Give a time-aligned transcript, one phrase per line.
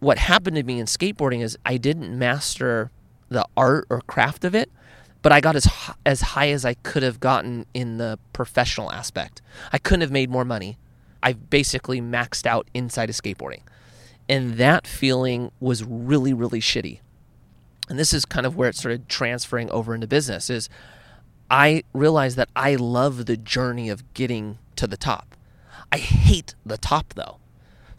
[0.00, 2.90] what happened to me in skateboarding is I didn't master
[3.28, 4.70] the art or craft of it,
[5.22, 5.68] but I got as
[6.06, 9.42] as high as I could have gotten in the professional aspect.
[9.72, 10.78] I couldn't have made more money.
[11.22, 13.62] I basically maxed out inside of skateboarding.
[14.28, 17.00] And that feeling was really really shitty.
[17.88, 20.68] And this is kind of where it started transferring over into business is
[21.50, 25.34] I realized that I love the journey of getting to the top.
[25.90, 27.38] I hate the top though.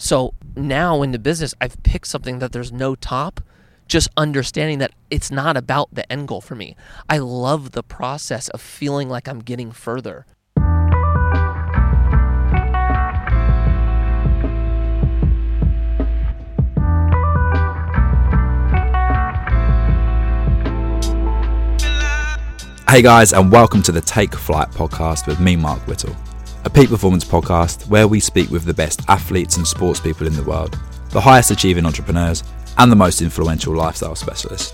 [0.02, 3.42] So now in the business, I've picked something that there's no top,
[3.86, 6.78] just understanding that it's not about the end goal for me.
[7.10, 10.26] I love the process of feeling like I'm getting further.
[22.88, 26.16] Hey guys, and welcome to the Take Flight podcast with me, Mark Whittle,
[26.66, 30.36] a peak performance podcast where we speak with the best athletes and sports people in
[30.36, 30.78] the world,
[31.10, 32.44] the highest achieving entrepreneurs,
[32.78, 34.74] and the most influential lifestyle specialists.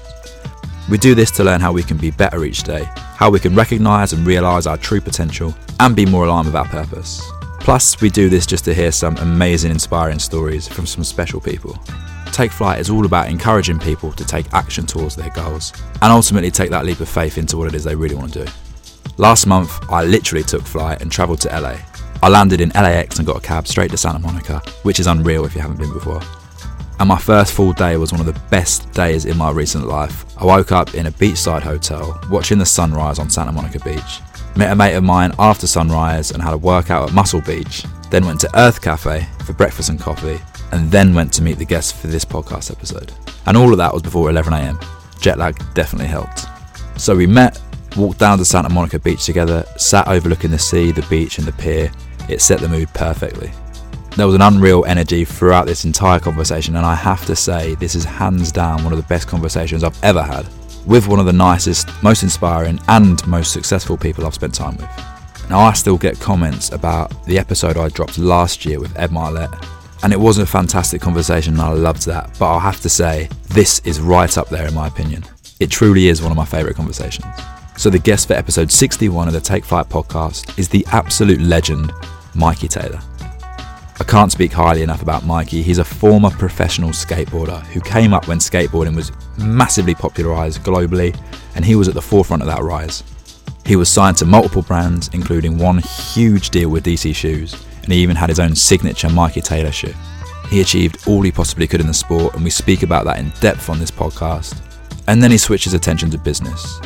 [0.90, 3.56] We do this to learn how we can be better each day, how we can
[3.56, 7.22] recognize and realize our true potential, and be more aligned with our purpose.
[7.60, 11.78] Plus, we do this just to hear some amazing, inspiring stories from some special people.
[12.32, 16.52] Take Flight is all about encouraging people to take action towards their goals and ultimately
[16.52, 18.52] take that leap of faith into what it is they really want to do.
[19.18, 21.78] Last month, I literally took flight and travelled to LA.
[22.22, 25.46] I landed in LAX and got a cab straight to Santa Monica, which is unreal
[25.46, 26.22] if you haven't been before.
[27.00, 30.26] And my first full day was one of the best days in my recent life.
[30.38, 34.20] I woke up in a beachside hotel, watching the sunrise on Santa Monica Beach.
[34.58, 37.86] Met a mate of mine after sunrise and had a workout at Muscle Beach.
[38.12, 40.40] Then went to Earth Cafe for breakfast and coffee,
[40.72, 43.14] and then went to meet the guests for this podcast episode.
[43.46, 44.84] And all of that was before 11am.
[45.22, 46.48] Jet lag definitely helped.
[46.98, 47.60] So we met,
[47.96, 51.54] walked down to Santa Monica Beach together, sat overlooking the sea, the beach, and the
[51.54, 51.92] pier.
[52.30, 53.52] It set the mood perfectly.
[54.16, 57.96] There was an unreal energy throughout this entire conversation, and I have to say, this
[57.96, 60.48] is hands down one of the best conversations I've ever had
[60.86, 65.50] with one of the nicest, most inspiring, and most successful people I've spent time with.
[65.50, 69.54] Now, I still get comments about the episode I dropped last year with Ed Marlette,
[70.04, 72.36] and it was a fantastic conversation, and I loved that.
[72.40, 75.24] But I'll have to say, this is right up there in my opinion.
[75.60, 77.26] It truly is one of my favourite conversations.
[77.78, 81.92] So, the guest for episode 61 of the Take Flight podcast is the absolute legend,
[82.34, 83.02] Mikey Taylor.
[84.00, 85.62] I can't speak highly enough about Mikey.
[85.62, 91.20] He's a former professional skateboarder who came up when skateboarding was massively popularised globally,
[91.56, 93.04] and he was at the forefront of that rise.
[93.66, 98.00] He was signed to multiple brands, including one huge deal with DC Shoes, and he
[98.00, 99.94] even had his own signature Mikey Taylor shoe.
[100.50, 103.32] He achieved all he possibly could in the sport, and we speak about that in
[103.42, 104.62] depth on this podcast.
[105.08, 106.80] And then he switched his attention to business.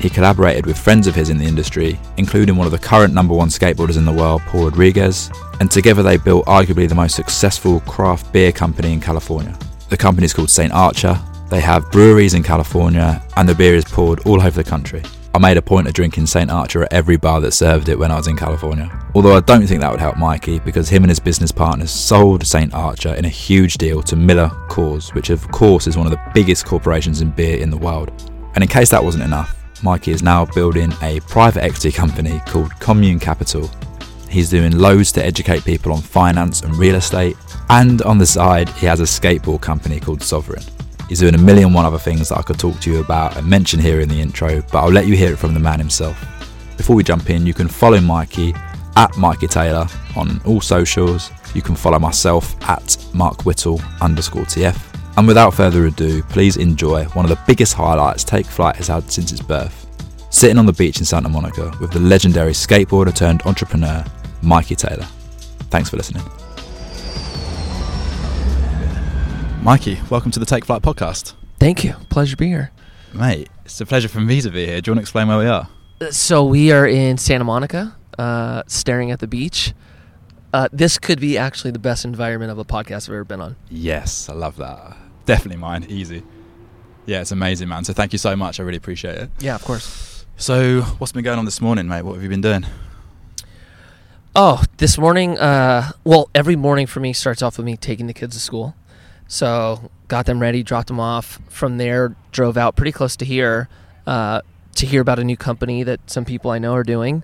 [0.00, 3.34] He collaborated with friends of his in the industry, including one of the current number
[3.34, 7.80] one skateboarders in the world, Paul Rodriguez, and together they built arguably the most successful
[7.80, 9.56] craft beer company in California.
[9.88, 10.72] The company is called St.
[10.72, 11.18] Archer.
[11.48, 15.02] They have breweries in California, and the beer is poured all over the country.
[15.34, 16.48] I made a point of drinking St.
[16.48, 18.88] Archer at every bar that served it when I was in California.
[19.16, 22.46] Although I don't think that would help Mikey because him and his business partners sold
[22.46, 22.72] St.
[22.72, 26.30] Archer in a huge deal to Miller Coors, which of course is one of the
[26.34, 28.12] biggest corporations in beer in the world.
[28.54, 32.72] And in case that wasn't enough, Mikey is now building a private equity company called
[32.80, 33.70] Commune Capital.
[34.30, 37.36] He's doing loads to educate people on finance and real estate,
[37.68, 40.62] and on the side, he has a skateboard company called Sovereign.
[41.06, 43.46] He's doing a million one other things that I could talk to you about and
[43.46, 46.18] mention here in the intro, but I'll let you hear it from the man himself.
[46.78, 48.54] Before we jump in, you can follow Mikey
[48.96, 51.30] at Mikey Taylor on all socials.
[51.54, 54.93] You can follow myself at Mark Whittle underscore TF.
[55.16, 59.10] And without further ado, please enjoy one of the biggest highlights Take Flight has had
[59.12, 59.86] since its birth.
[60.30, 64.04] Sitting on the beach in Santa Monica with the legendary skateboarder turned entrepreneur,
[64.42, 65.06] Mikey Taylor.
[65.70, 66.24] Thanks for listening.
[69.62, 71.34] Mikey, welcome to the Take Flight podcast.
[71.60, 71.92] Thank you.
[72.10, 72.72] Pleasure to be here.
[73.12, 74.80] Mate, it's a pleasure for me to be here.
[74.80, 75.68] Do you want to explain where we are?
[76.00, 79.72] Uh, So we are in Santa Monica, uh, staring at the beach.
[80.52, 83.54] Uh, this could be actually the best environment of a podcast I've ever been on.
[83.70, 84.96] Yes, I love that.
[85.26, 85.86] Definitely mine.
[85.88, 86.22] Easy.
[87.06, 87.84] Yeah, it's amazing, man.
[87.84, 88.60] So thank you so much.
[88.60, 89.30] I really appreciate it.
[89.40, 90.26] Yeah, of course.
[90.36, 92.02] So, what's been going on this morning, mate?
[92.02, 92.66] What have you been doing?
[94.34, 98.14] Oh, this morning, uh, well, every morning for me starts off with me taking the
[98.14, 98.74] kids to school.
[99.28, 101.38] So got them ready, dropped them off.
[101.48, 103.68] From there, drove out pretty close to here
[104.08, 104.40] uh,
[104.74, 107.22] to hear about a new company that some people I know are doing.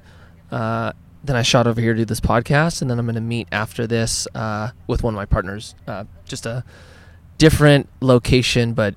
[0.53, 0.93] Uh,
[1.25, 3.49] then I shot over here to do this podcast, and then I'm going to meet
[3.51, 5.75] after this uh, with one of my partners.
[5.89, 6.65] Uh, just a
[7.41, 8.95] different location, but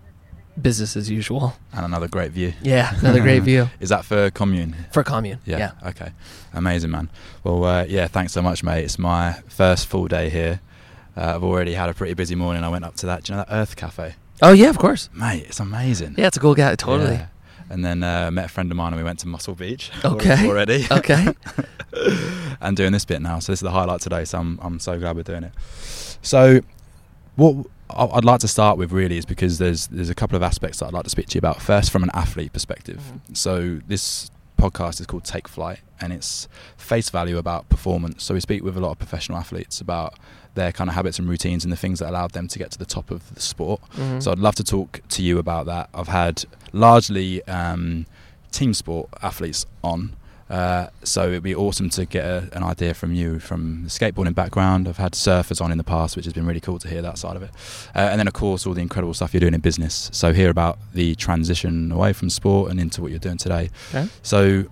[0.62, 1.54] business as usual.
[1.72, 2.54] And another great view.
[2.62, 4.76] Yeah, another great view Is that for commune?
[4.92, 5.40] for commune.
[5.46, 5.58] Yeah.
[5.58, 5.90] yeah.
[5.90, 6.12] Okay.
[6.54, 7.10] Amazing, man.
[7.44, 8.08] Well, uh, yeah.
[8.08, 8.84] Thanks so much, mate.
[8.84, 10.60] It's my first full day here.
[11.16, 12.64] Uh, I've already had a pretty busy morning.
[12.64, 13.24] I went up to that.
[13.24, 14.16] Do you know that Earth Cafe?
[14.42, 15.10] Oh yeah, of course.
[15.14, 16.16] Mate, it's amazing.
[16.18, 16.76] Yeah, it's a cool guy.
[16.76, 17.14] Totally.
[17.14, 17.28] Yeah.
[17.70, 19.90] And then uh, met a friend of mine and we went to Muscle Beach.
[20.06, 20.48] Okay.
[20.50, 20.86] Already.
[20.92, 21.28] Okay.
[22.60, 23.40] and doing this bit now.
[23.40, 24.26] So this is the highlight today.
[24.26, 25.54] So I'm I'm so glad we're doing it.
[26.22, 26.60] So
[27.36, 30.80] what I'd like to start with really is because there's there's a couple of aspects
[30.80, 31.62] that I'd like to speak to you about.
[31.62, 33.02] First, from an athlete perspective.
[33.30, 33.38] Mhm.
[33.38, 36.48] So this podcast is called Take Flight, and it's
[36.78, 38.24] face value about performance.
[38.24, 40.14] So we speak with a lot of professional athletes about
[40.56, 42.78] their kind of habits and routines and the things that allowed them to get to
[42.78, 43.82] the top of the sport.
[43.98, 44.22] Mhm.
[44.22, 45.90] So I'd love to talk to you about that.
[45.94, 48.06] I've had largely um,
[48.52, 50.16] team sport athletes on.
[50.54, 54.36] Uh, so it'd be awesome to get a, an idea from you from the skateboarding
[54.36, 54.88] background.
[54.88, 57.18] I've had surfers on in the past, which has been really cool to hear that
[57.18, 57.50] side of it.
[57.96, 60.12] Uh, and then, of course, all the incredible stuff you're doing in business.
[60.14, 63.72] So hear about the transition away from sport and into what you're doing today.
[63.90, 64.08] Okay.
[64.22, 64.66] So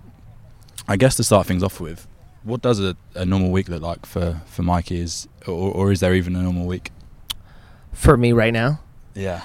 [0.86, 2.06] I guess to start things off with,
[2.44, 5.00] what does a, a normal week look like for, for Mikey?
[5.00, 6.92] Is or, or is there even a normal week?
[7.92, 8.78] For me right now,
[9.14, 9.42] Yeah.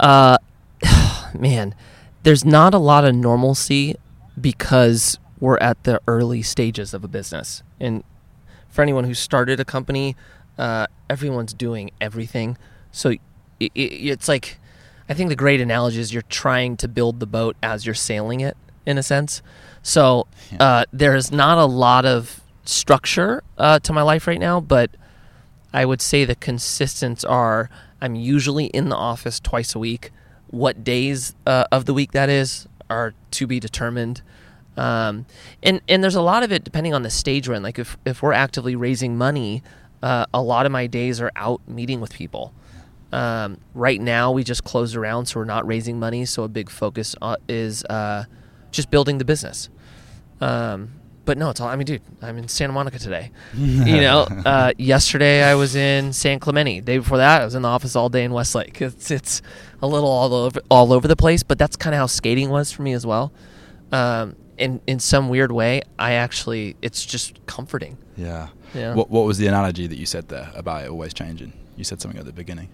[0.00, 0.38] uh,
[1.38, 1.74] man,
[2.22, 3.96] there's not a lot of normalcy
[4.40, 7.62] because we're at the early stages of a business.
[7.78, 8.02] And
[8.68, 10.16] for anyone who started a company,
[10.58, 12.58] uh, everyone's doing everything.
[12.90, 13.20] So it,
[13.60, 14.58] it, it's like,
[15.08, 18.40] I think the great analogy is you're trying to build the boat as you're sailing
[18.40, 19.40] it, in a sense.
[19.82, 20.26] So
[20.58, 24.90] uh, there's not a lot of structure uh, to my life right now, but
[25.72, 27.70] I would say the consistents are
[28.00, 30.10] I'm usually in the office twice a week.
[30.48, 34.22] What days uh, of the week that is are to be determined.
[34.76, 35.26] Um,
[35.62, 37.62] and and there's a lot of it depending on the stage we're in.
[37.62, 39.62] Like if if we're actively raising money,
[40.02, 42.52] uh, a lot of my days are out meeting with people.
[43.12, 46.24] Um, right now, we just closed around, so we're not raising money.
[46.24, 48.24] So a big focus uh, is uh,
[48.70, 49.70] just building the business.
[50.40, 50.92] Um,
[51.24, 51.68] but no, it's all.
[51.68, 53.32] I mean, dude, I'm in Santa Monica today.
[53.54, 56.80] you know, uh, yesterday I was in San Clemente.
[56.80, 58.80] Day before that, I was in the office all day in Westlake.
[58.80, 59.42] It's it's
[59.82, 62.70] a little all over all over the place, but that's kind of how skating was
[62.70, 63.32] for me as well.
[63.92, 67.98] Um, in in some weird way, I actually it's just comforting.
[68.16, 68.48] Yeah.
[68.74, 68.94] Yeah.
[68.94, 71.52] What What was the analogy that you said there about it always changing?
[71.76, 72.68] You said something at the beginning.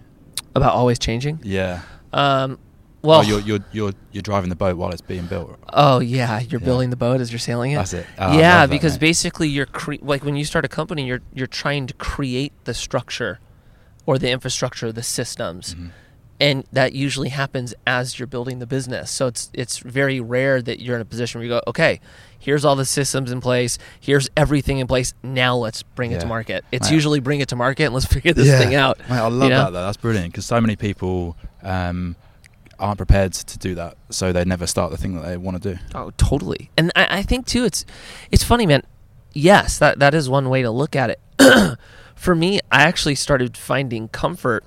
[0.55, 1.39] About always changing.
[1.43, 1.81] Yeah.
[2.13, 2.59] Um,
[3.01, 5.59] well, oh, you're you're you're you're driving the boat while it's being built.
[5.73, 6.65] oh yeah, you're Yeah.
[6.65, 7.75] building the boat as you're sailing it.
[7.75, 8.05] That's it.
[8.17, 11.47] Oh, yeah, that, because basically you're cre- like when you start a company, you're you're
[11.47, 13.39] trying to create the structure
[14.05, 15.89] or the infrastructure, the systems, Mhm.
[16.43, 19.09] And that usually happens as you're building the business.
[19.09, 22.01] So it's it's very rare that you're in a position where you go, okay,
[22.37, 25.13] here's all the systems in place, here's everything in place.
[25.23, 26.65] Now let's bring it to market.
[26.69, 26.95] It's Mate.
[26.95, 28.59] usually bring it to market and let's figure this Yeah.
[28.59, 28.99] thing out.
[29.09, 29.63] Mate, I love you know?
[29.63, 29.85] that though.
[29.85, 32.17] That's brilliant because so many people um,
[32.77, 35.73] aren't prepared to do that, so they never start the thing that they want to
[35.75, 35.79] do.
[35.95, 36.69] Oh, totally.
[36.77, 37.85] And I, I think too, it's
[38.31, 38.83] it's funny, man.
[39.31, 41.19] Yes, that that is one way to look at it.
[42.15, 44.65] for me, I actually started finding comfort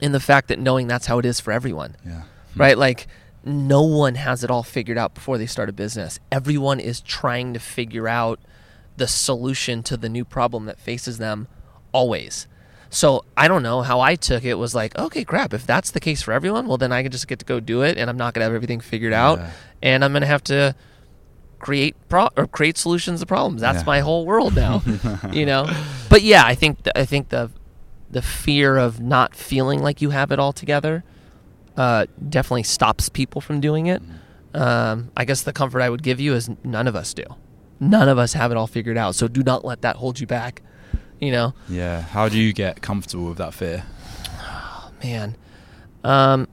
[0.00, 2.22] in the fact that knowing that's how it is for everyone, Yeah.
[2.54, 2.60] Hmm.
[2.60, 2.78] right?
[2.78, 3.06] Like
[3.44, 6.18] no one has it all figured out before they start a business.
[6.30, 8.38] Everyone is trying to figure out
[8.96, 11.48] the solution to the new problem that faces them
[11.92, 12.46] always.
[12.90, 16.00] So I don't know how I took it was like, okay, crap, if that's the
[16.00, 18.16] case for everyone, well then I can just get to go do it and I'm
[18.16, 19.50] not going to have everything figured out Yeah.
[19.82, 20.74] and I'm going to have to
[21.60, 23.60] create pro- or create solutions to problems.
[23.60, 23.84] That's Yeah.
[23.86, 24.82] my whole world now,
[25.32, 25.70] you know.
[26.08, 27.50] But yeah, I think th- I think the
[28.10, 31.04] the fear of not feeling like you have it all together
[31.76, 34.02] uh, definitely stops people from doing it.
[34.52, 37.24] Um, I guess the comfort I would give you is none of us do.
[37.78, 39.14] None of us have it all figured out.
[39.14, 40.62] So do not let that hold you back.
[41.20, 42.00] You know, Yeah.
[42.00, 43.84] How do you get comfortable with that fear?
[44.40, 45.36] Oh, man.
[46.02, 46.48] Um,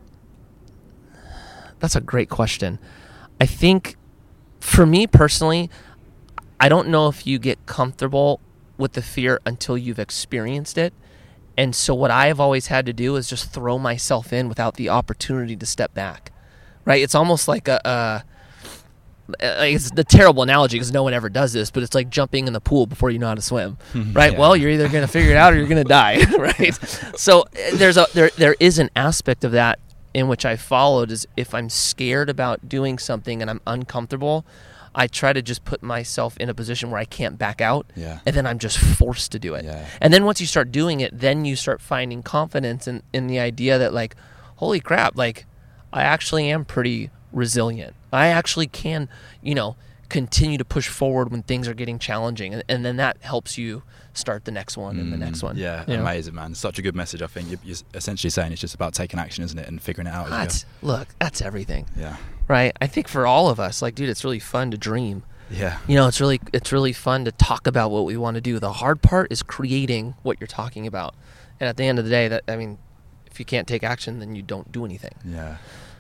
[1.79, 2.79] that's a great question.
[3.39, 3.96] I think
[4.60, 5.70] for me personally,
[6.60, 8.39] I don't know if you get comfortable
[8.77, 10.93] with the fear until you've experienced it.
[11.57, 14.75] And so what I have always had to do is just throw myself in without
[14.75, 16.31] the opportunity to step back.
[16.85, 17.01] Right?
[17.01, 18.23] It's almost like a, a
[19.39, 22.53] it's the terrible analogy because no one ever does this, but it's like jumping in
[22.53, 23.77] the pool before you know how to swim,
[24.13, 24.33] right?
[24.33, 24.39] Yeah.
[24.39, 26.73] Well, you're either going to figure it out or you're going to die, right?
[27.17, 29.79] so uh, there's a there there is an aspect of that
[30.13, 34.45] in which I followed is if I'm scared about doing something and I'm uncomfortable,
[34.98, 38.20] I try to just put myself in a position where I can't back out, Yeah.
[38.25, 39.63] and then I'm just forced to do it.
[39.63, 39.86] Yeah.
[40.01, 43.39] And then once you start doing it, then you start finding confidence in, in the
[43.39, 44.16] idea that like,
[44.56, 45.46] holy crap, like
[45.94, 47.94] I actually am pretty resilient.
[48.12, 49.08] I actually can,
[49.42, 49.75] you know,
[50.09, 53.83] continue to push forward when things are getting challenging, and, and then that helps you
[54.13, 55.57] start the next one and the next Mm, one.
[55.57, 56.01] Yeah, you know?
[56.01, 56.55] amazing, man.
[56.55, 57.21] Such a good message.
[57.21, 60.07] I think you're, you're essentially saying it's just about taking action, isn't it, and figuring
[60.07, 60.29] it out.
[60.29, 62.75] That's look, that's everything, yeah, right?
[62.81, 65.23] I think for all of us, like, dude, it's really fun to dream.
[65.51, 68.41] yeah, You know, it's really it's really fun to talk about what we want to
[68.41, 68.59] do.
[68.59, 71.15] The hard part is creating what you're talking about.
[71.59, 72.77] And at the end of the day, that I mean,
[73.29, 75.13] if you can't take action, then you don't do anything.
[75.25, 75.57] Yeah.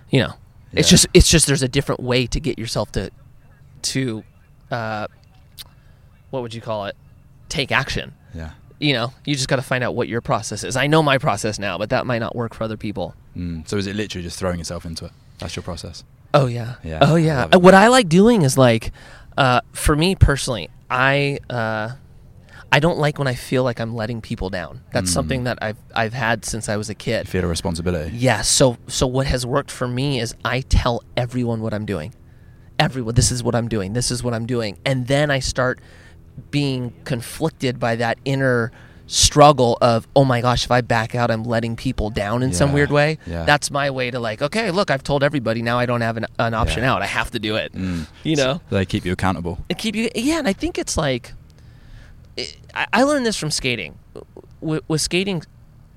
[0.09, 0.33] You know,
[0.73, 3.09] it's just it's just there's a different way to get yourself to
[3.83, 4.23] to
[4.71, 5.07] uh,
[6.29, 6.95] what would you call it?
[7.49, 8.13] Take action.
[8.33, 8.51] Yeah.
[8.79, 10.75] You know, you just got to find out what your process is.
[10.75, 13.15] I know my process now, but that might not work for other people.
[13.35, 13.67] Mm.
[13.67, 15.11] So is it literally just throwing yourself into it?
[15.39, 16.03] That's your process.
[16.33, 16.75] Oh yeah.
[16.83, 17.47] Yeah, Oh yeah.
[17.51, 17.61] it.
[17.61, 18.91] What I like doing is like,
[19.37, 21.91] uh, for me personally, I uh,
[22.71, 24.81] I don't like when I feel like I'm letting people down.
[24.91, 25.13] That's Mm.
[25.13, 27.27] something that I've I've had since I was a You kid.
[27.29, 28.15] feel a responsibility.
[28.15, 28.41] Yeah.
[28.41, 32.13] So so what has worked for me is I tell everyone what I'm doing.
[32.79, 33.93] Everyone, this is what I'm doing.
[33.93, 35.79] This is what I'm doing, and then I start
[36.51, 38.71] being conflicted by that inner
[39.07, 42.73] struggle of oh my gosh if i back out i'm letting people down in some
[42.73, 43.45] weird way yeah.
[43.45, 46.25] that's my way to like okay look i've told everybody now i don't have an,
[46.39, 46.91] an option Yeah.
[46.93, 48.05] out i have to do it Mm.
[48.23, 49.59] you So know they keep you accountable.
[49.69, 51.31] and keep you yeah and i think it's like
[52.75, 53.97] i, I learned this from skating
[54.59, 55.41] with, with skating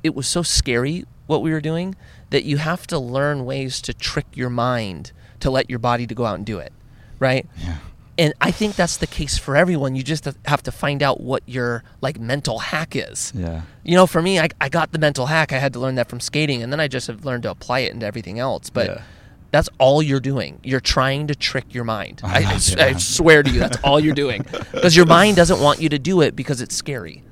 [0.05, 1.97] it was so scary what we were doing
[2.31, 5.11] that you have to learn ways to trick your mind
[5.41, 6.73] to let your body to go out and do it
[7.19, 7.47] right?
[7.59, 7.77] Yeah.
[8.19, 9.95] and i think that's the case for everyone.
[9.95, 13.33] You just have to find out what your like mental hack is.
[13.35, 13.63] Yeah.
[13.85, 15.53] you know for me I, I got the mental hack.
[15.53, 17.81] I had to learn that from skating and then i just have learned to apply
[17.81, 18.71] it into everything else.
[18.71, 19.03] But Yeah.
[19.51, 20.61] that's all you're doing.
[20.63, 22.21] You're trying to trick your mind.
[22.25, 24.45] I I, I love s- it, I swear to you that's all you're doing.
[24.73, 27.23] Because your mind doesn't want you to do it because it's scary.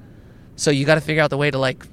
[0.56, 1.86] So you got to figure out the way to like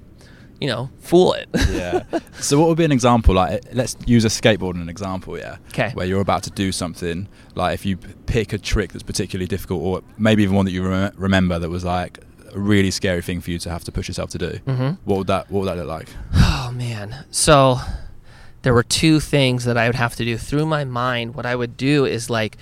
[0.62, 2.04] you know fool it yeah.
[2.40, 3.36] So what would be an example?
[3.36, 5.38] Like, let's use a skateboard as an example.
[5.38, 5.58] Yeah.
[5.74, 5.92] 'Kay.
[5.94, 9.82] Where you're about to do something, like if you pick a trick that's particularly difficult,
[9.82, 12.20] or maybe even one that you rem- remember that was like
[12.54, 14.60] a really scary thing for you to have to push yourself to do.
[14.66, 14.98] Mhm.
[15.04, 16.08] What would that What would that look like?
[16.36, 17.26] Oh man.
[17.32, 17.80] So
[18.62, 21.36] there were two things that I would have to do through my mind.
[21.36, 22.58] What I would do is like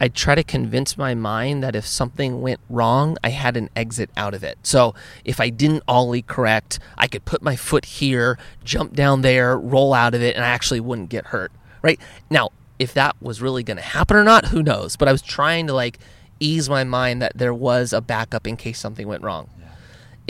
[0.00, 4.10] I'd try to convince my mind that if something went wrong, I had an exit
[4.16, 4.58] out of it.
[4.62, 9.58] So if I didn't ollie correct, I could put my foot here, jump down there,
[9.58, 11.52] roll out of it, and I actually wouldn't get hurt.
[11.82, 12.00] Right?
[12.30, 14.96] Now, if that was really going to happen or not, who knows?
[14.96, 15.98] But I was trying to like
[16.40, 19.48] ease my mind that there was a backup in case something went wrong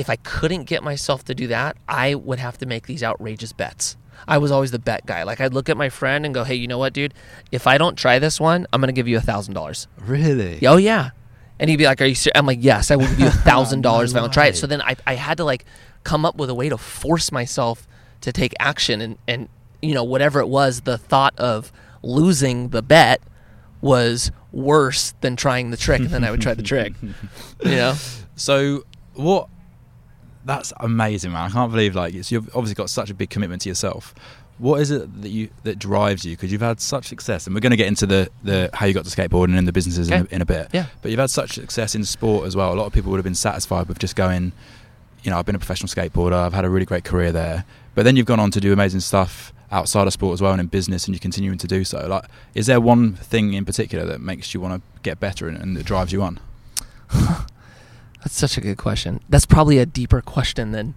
[0.01, 3.53] if I couldn't get myself to do that, I would have to make these outrageous
[3.53, 3.99] bets.
[4.29, 5.23] I was always the bet guy.
[5.25, 7.15] Like I'd look at my friend and go, "Hey, you know what, dude?
[7.51, 10.65] If I don't try this one, I'm gonna give you a thousand dollars." Really?
[10.67, 11.11] Oh yeah,
[11.59, 12.33] and he'd be like, "Are you?" Ser-?
[12.35, 14.57] I'm like, "Yes, I will give you a thousand dollars if I don't try it."
[14.57, 15.65] So then I, I had to like
[16.05, 17.87] come up with a way to force myself
[18.23, 19.49] to take action, and and
[19.83, 21.73] you know whatever it was, the thought of
[22.03, 23.21] losing the bet
[23.81, 26.93] was worse than trying the trick, and then I would try the trick.
[27.65, 27.95] You know?
[28.37, 28.85] So
[29.15, 29.49] what?
[30.45, 31.51] That's amazing, man.
[31.51, 34.15] I can't believe like it's, you've obviously got such a big commitment to yourself.
[34.59, 36.37] What is it that you that drives you?
[36.37, 38.93] Because you've had such success, and we're going to get into the, the how you
[38.93, 40.69] got to skateboarding and the businesses in, a, in a bit.
[40.73, 40.87] Yeah.
[41.01, 42.73] But you've had such success in sport as well.
[42.73, 44.53] A lot of people would have been satisfied with just going,
[45.23, 46.35] you know, I've been a professional skateboarder.
[46.35, 47.65] I've had a really great career there.
[47.95, 50.61] But then you've gone on to do amazing stuff outside of sport as well and
[50.61, 52.07] in business, and you're continuing to do so.
[52.07, 55.57] Like, is there one thing in particular that makes you want to get better and,
[55.57, 56.41] and that drives you on?
[58.21, 59.21] That's such a good question.
[59.29, 60.95] That's probably a deeper question than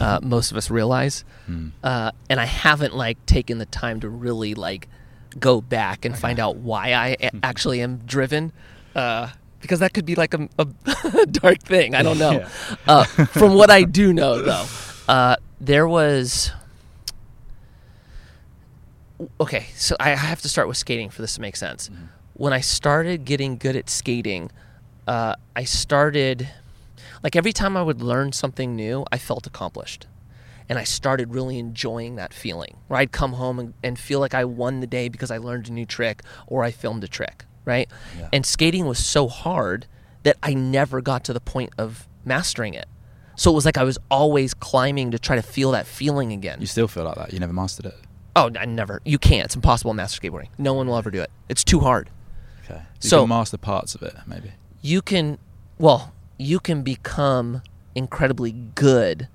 [0.00, 1.24] uh, most of us realize.
[1.46, 1.68] Hmm.
[1.82, 4.88] Uh, and I haven't like taken the time to really like
[5.38, 8.52] go back and find out why I a- actually am driven,
[8.94, 11.94] uh, because that could be like a, a dark thing.
[11.94, 12.32] I don't know.
[12.32, 12.48] Yeah.
[12.86, 14.66] Uh, from what I do know, though,
[15.08, 16.52] uh, there was.
[19.38, 21.90] Okay, so I have to start with skating for this to make sense.
[21.90, 22.04] Mm-hmm.
[22.34, 24.50] When I started getting good at skating,
[25.06, 26.48] uh, I started
[27.22, 30.06] like every time I would learn something new, I felt accomplished.
[30.68, 34.34] And I started really enjoying that feeling where I'd come home and, and feel like
[34.34, 37.44] I won the day because I learned a new trick or I filmed a trick,
[37.64, 37.90] right?
[38.16, 38.28] Yeah.
[38.32, 39.86] And skating was so hard
[40.22, 42.86] that I never got to the point of mastering it.
[43.34, 46.60] So it was like I was always climbing to try to feel that feeling again.
[46.60, 47.32] You still feel like that?
[47.32, 47.94] You never mastered it?
[48.36, 49.00] Oh, I never.
[49.04, 49.46] You can't.
[49.46, 50.50] It's impossible in master skateboarding.
[50.56, 51.30] No one will ever do it.
[51.48, 52.10] It's too hard.
[52.64, 52.80] Okay.
[53.02, 54.52] You So- can master parts of it, maybe.
[54.82, 55.38] you can
[55.78, 57.62] well you can become
[57.94, 59.28] incredibly good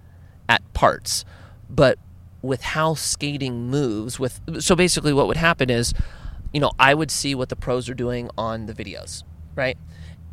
[0.50, 1.24] at parts
[1.70, 2.00] but
[2.42, 5.94] with how skating moves with so basically what would happen is
[6.52, 9.24] you know i would see what the pros are doing on the videos
[9.56, 9.78] right?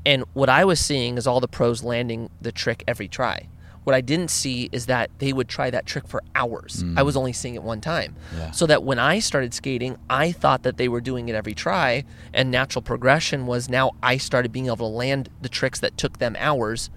[0.05, 3.49] And what i was seeing is all the pros landing the trick every try
[3.85, 7.17] what i didn't see is that they would try that trick for hours i was
[7.17, 8.51] only seeing it one time Yeah.
[8.53, 12.05] so that when I started skating, I thought that they were doing it every try,
[12.33, 16.19] and natural progression was now I started being able to land the tricks that took
[16.19, 16.91] them hours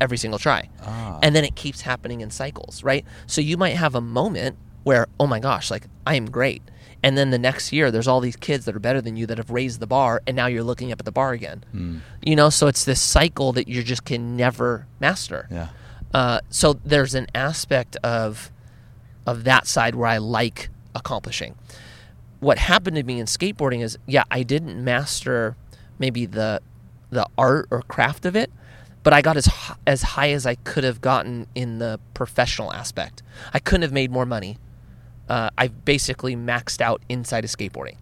[0.00, 0.68] every single try.
[0.82, 1.18] Ah.
[1.22, 3.04] And then it keeps happening in cycles, right?
[3.26, 6.62] So you might have a moment where, oh my gosh, like I am great.
[7.02, 9.38] And then the next year, there's all these kids that are better than you that
[9.38, 11.64] have raised the bar, and now you're looking up at the bar again.
[11.72, 11.98] Hmm.
[12.22, 15.48] You know, so it's this cycle that you just can never master.
[15.50, 15.68] Yeah.
[16.12, 18.50] Uh, so there's an aspect of
[19.26, 21.54] of that side where I like accomplishing.
[22.40, 25.56] What happened to me in skateboarding is, yeah, I didn't master
[25.98, 26.60] maybe the
[27.10, 28.50] the art or craft of it,
[29.02, 29.48] but I got as
[29.86, 33.22] as high as I could have gotten in the professional aspect.
[33.52, 34.58] I couldn't have made more money.
[35.28, 37.96] Uh, I basically maxed out inside of skateboarding,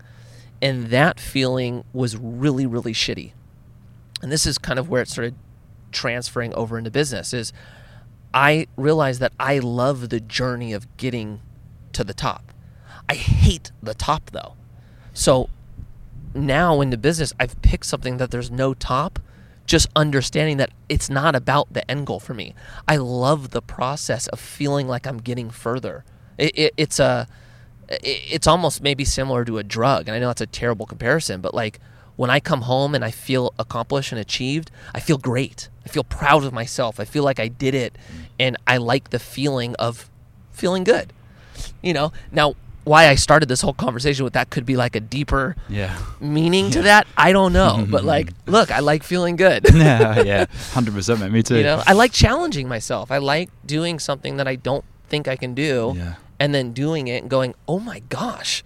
[0.62, 3.32] and that feeling was really really shitty.
[4.22, 5.34] And this is kind of where it started
[5.92, 7.32] transferring over into business.
[7.34, 7.52] Is
[8.38, 11.40] I realize that I love the journey of getting
[11.92, 12.52] to the top.
[13.08, 14.54] I hate the top though.
[15.12, 15.50] So
[16.34, 19.18] now in the business, I've picked something that there's no top,
[19.66, 22.54] just understanding that it's not about the end goal for me.
[22.86, 26.04] I love the process of feeling like I'm getting further.
[26.38, 27.26] It, it, it's a,
[27.88, 31.54] it's almost maybe similar to a drug, and I know that's a terrible comparison, but
[31.54, 31.80] like
[32.14, 35.70] when I come home and I feel accomplished and achieved, I feel great.
[35.88, 37.00] I feel proud of myself.
[37.00, 38.24] I feel like I did it, mm.
[38.38, 40.10] and I like the feeling of
[40.52, 41.14] feeling good.
[41.82, 45.00] You know, now why I started this whole conversation with that could be like a
[45.00, 45.98] deeper Yeah.
[46.20, 47.06] meaning to that.
[47.16, 49.66] I don't know, but like, look, I like feeling good.
[49.74, 51.32] yeah, yeah, hundred percent, mate.
[51.32, 51.56] Me too.
[51.56, 53.10] you know, I like challenging myself.
[53.10, 56.14] I like doing something that I don't think I can do, Yeah.
[56.38, 58.62] and then doing it and going, "Oh my gosh!"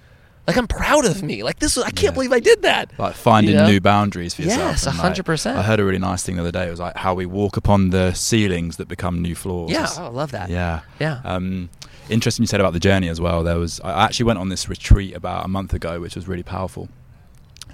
[0.46, 1.42] Like I'm proud of me.
[1.44, 2.10] Like this, was, I can't Yeah.
[2.12, 2.90] believe I did that.
[2.98, 3.66] like finding You know?
[3.68, 4.60] new boundaries for yourself.
[4.72, 5.54] Yes, and, 100%.
[5.56, 6.66] I heard a really nice thing the other day.
[6.66, 9.70] It was like how we walk upon the ceilings that become new floors.
[9.70, 10.50] Yeah, oh, I love that.
[10.50, 10.80] yeah.
[10.98, 11.20] Yeah.
[11.24, 11.70] Um,
[12.10, 13.44] interesting you said about the journey as well.
[13.44, 16.42] There was I actually went on this retreat about a month ago, which was really
[16.42, 16.88] powerful,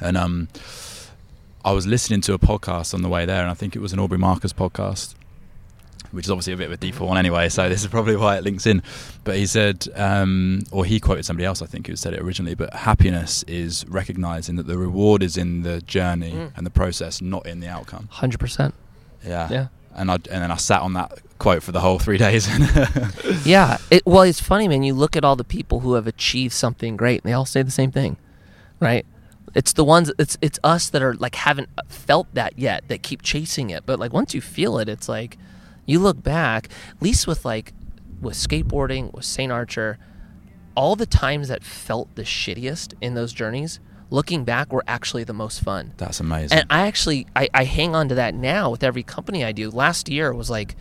[0.01, 0.49] and um,
[1.65, 3.95] I was listening to a podcast on the way there, and I think it was
[3.95, 5.15] an Aubrey Marcus podcast.
[6.11, 8.39] Which is obviously a bit of a default one anyway, so this is probably why
[8.39, 8.83] it links in.
[9.25, 12.55] But he said, um, or he quoted somebody else, I think who said it originally.
[12.55, 16.53] But happiness is recognizing that the reward is in the journey Mm.
[16.57, 18.09] and the process, not in the outcome.
[18.11, 18.75] Hundred percent.
[19.27, 19.49] Yeah.
[19.51, 19.67] Yeah.
[19.95, 22.49] And I and then I sat on that quote for the whole three days.
[23.45, 23.79] Yeah.
[23.91, 24.83] It, well, it's funny, man.
[24.83, 27.63] You look at all the people who have achieved something great, and they all say
[27.63, 28.17] the same thing,
[28.81, 29.05] right?
[29.55, 30.13] It's the ones.
[30.19, 33.85] It's it's us that are like haven't felt that yet that keep chasing it.
[33.87, 35.37] But like once you feel it, it's like
[35.89, 36.69] you look back.
[36.91, 37.73] At least with like
[38.21, 39.99] with skateboarding, with Saint Archer,
[40.77, 45.33] all the times that felt the shittiest in those journeys, looking back, were actually the
[45.33, 45.95] most fun.
[45.97, 46.59] That's amazing.
[46.59, 49.71] And I actually I, I hang on to that now with every company I do.
[49.71, 50.77] Last year was like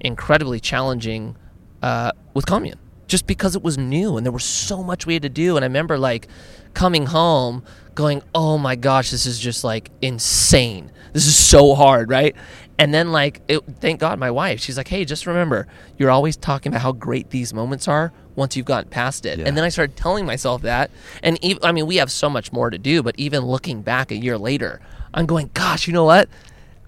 [0.00, 1.36] incredibly challenging
[1.82, 5.22] uh, with Commune, just because it was new and there was so much we had
[5.22, 5.56] to do.
[5.56, 6.28] And I remember like
[6.72, 7.64] coming home
[7.96, 10.92] going, "Oh my gosh, this is just like insane.
[11.12, 12.36] This is so hard, right?"
[12.78, 15.66] And then like, it, thank God, my wife, she's like, "Hey, just remember,
[15.98, 19.44] you're always talking about how great these moments are." Once you've gotten past it, Yeah.
[19.46, 20.90] and then I started telling myself that,
[21.22, 24.10] and even, I mean, we have so much more to do, but even looking back
[24.10, 24.80] a year later,
[25.12, 26.30] I'm going, "Gosh, you know what?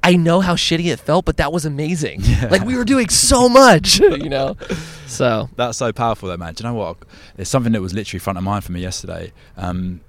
[0.02, 2.22] I know how shitty it felt, but that was amazing.
[2.50, 4.56] Like we were doing so much, you know.
[5.06, 6.54] So That's so powerful, though, man.
[6.54, 6.96] Do you know what?
[7.38, 9.32] It's something that was literally front of mind for me yesterday.
[9.56, 10.00] Um,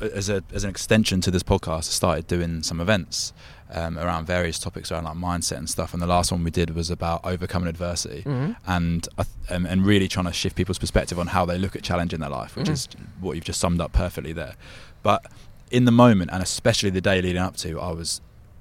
[0.00, 3.32] as a as an extension to this podcast, I started doing some events
[3.74, 5.92] um, around various topics around like mindset and stuff.
[5.92, 8.56] And the last one we did was about overcoming adversity Mhm.
[8.66, 11.74] and I th- um, and really trying to shift people's perspective on how they look
[11.74, 12.72] at challenge in their life, which Mhm.
[12.72, 12.88] is
[13.20, 14.54] what you've just summed up perfectly there.
[15.02, 15.26] But
[15.70, 18.20] in the moment, and especially the day leading up to, I was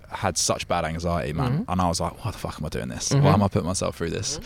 [0.10, 1.66] had such bad anxiety, man, Mhm.
[1.72, 3.10] and I was like, "Why the fuck am I doing this?
[3.10, 3.22] Mhm.
[3.24, 4.40] Why am I putting myself through this?"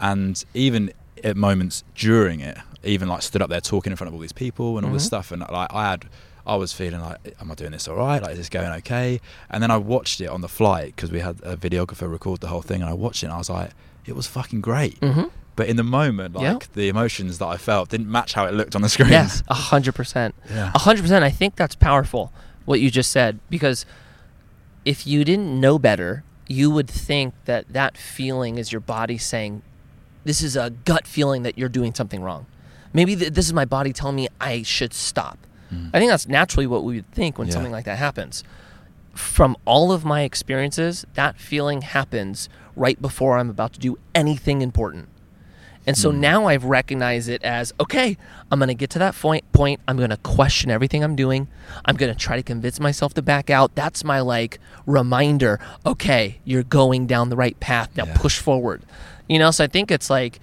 [0.00, 0.92] and even
[1.22, 4.32] at moments during it, even like stood up there talking in front of all these
[4.32, 5.06] people and all this Mhm.
[5.06, 6.06] stuff, and like I had,
[6.50, 8.20] I was feeling like, am I doing this all right?
[8.22, 9.20] Like, is this going okay?
[9.50, 12.48] And then I watched it on the flight because we had a videographer record the
[12.48, 13.70] whole thing, and I watched it, and I was like,
[14.06, 14.98] it was fucking great.
[14.98, 15.24] hmm
[15.56, 16.68] But in the moment, like Yeah.
[16.74, 19.10] the emotions that I felt didn't match how it looked on the screen.
[19.10, 20.72] yes, a hundred percent, Yeah.
[20.74, 21.24] a hundred percent.
[21.24, 22.32] I think that's powerful
[22.64, 23.84] what you just said because
[24.84, 29.62] if you didn't know better, you would think that that feeling is your body saying,
[30.24, 32.46] "This is a gut feeling that you're doing something wrong."
[32.92, 35.38] Maybe th- this is my body telling me I should stop.
[35.72, 35.90] Mm.
[35.92, 37.54] I think that's naturally what we would think when Yeah.
[37.54, 38.42] something like that happens.
[39.14, 44.62] From all of my experiences, that feeling happens right before I'm about to do anything
[44.62, 45.08] important.
[45.86, 46.20] And so Hmm.
[46.20, 48.16] now I've recognized it as okay,
[48.50, 49.80] I'm going to get to that point point.
[49.88, 51.48] I'm going to question everything I'm doing.
[51.86, 53.74] I'm going to try to convince myself to back out.
[53.74, 57.88] That's my like reminder, okay, you're going down the right path.
[57.96, 58.14] Now Yeah.
[58.16, 58.82] push forward.
[59.28, 60.38] You know, so I think it's like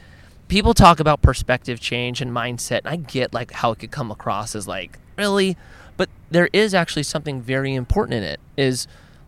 [0.48, 4.10] people talk about perspective change and mindset, and I get like how it could come
[4.12, 5.58] across as like really,
[5.98, 8.40] but there is actually something very important in it.
[8.58, 8.88] Is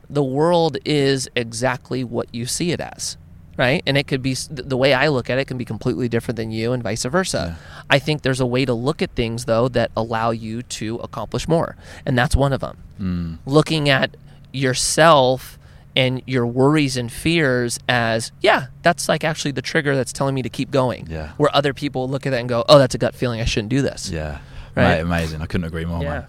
[0.09, 3.17] the world is exactly what you see it as,
[3.57, 3.83] right?
[3.85, 6.51] And it could be the way I look at it can be completely different than
[6.51, 7.57] you, and vice versa.
[7.89, 11.47] I think there's a way to look at things though that allow you to accomplish
[11.47, 11.75] more,
[12.05, 13.37] and that's one of them Mm.
[13.45, 14.15] looking at
[14.51, 15.57] yourself
[15.95, 20.41] and your worries and fears as yeah that's like actually the trigger that's telling me
[20.43, 21.29] to keep going Yeah.
[21.37, 23.69] where other people look at that and go oh that's a gut feeling i shouldn't
[23.69, 24.39] do this Yeah.
[24.79, 24.95] Right.
[24.95, 25.41] Mate, amazing.
[25.41, 26.09] I couldn't agree more, Yeah.
[26.09, 26.25] man.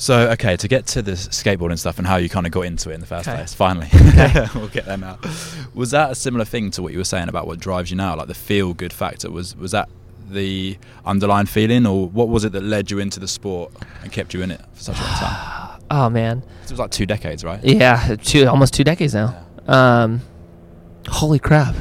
[0.00, 2.90] So, okay, to get to the skateboarding stuff and how you kind of got into
[2.90, 3.36] it in the first Okay.
[3.36, 3.88] place, finally.
[4.54, 5.18] we'll get there now.
[5.74, 8.14] Was that a similar thing to what you were saying about what drives you now,
[8.14, 9.28] like the feel good factor?
[9.30, 9.88] Was was that
[10.30, 14.34] the underlying feeling, or what was it that led you into the sport and kept
[14.34, 15.80] you in it for such a long time?
[15.90, 17.58] oh man It was like two decades, right?
[17.64, 19.34] yeah two almost two decades now
[19.66, 20.20] um
[21.08, 21.74] holy crap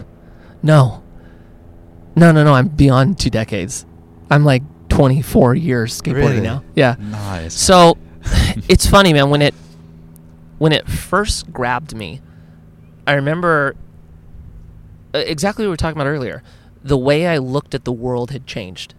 [0.63, 1.03] no
[2.15, 3.85] no no no i'm beyond two decades
[4.31, 4.63] i'm like
[4.97, 6.41] 24 years skateboarding Really?
[6.41, 7.53] now yeah Nice.
[7.53, 7.97] So
[8.67, 9.29] it's funny, man.
[9.29, 9.53] When it
[10.57, 12.19] when it first grabbed me,
[13.05, 13.75] I remember
[15.13, 16.43] uh, exactly what we were talking about earlier.
[16.83, 18.95] The way I looked at the world had changed.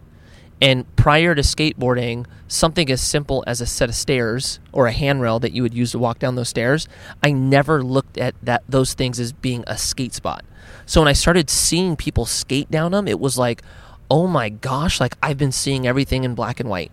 [0.60, 5.38] And prior to skateboarding, something as simple as a set of stairs or a handrail
[5.40, 6.88] that you would use to walk down those stairs,
[7.22, 10.44] I never looked at that those things as being a skate spot.
[10.86, 13.62] So when I started seeing people skate down them, it was like,
[14.10, 16.90] "Oh my gosh, like I've been seeing everything in black and white."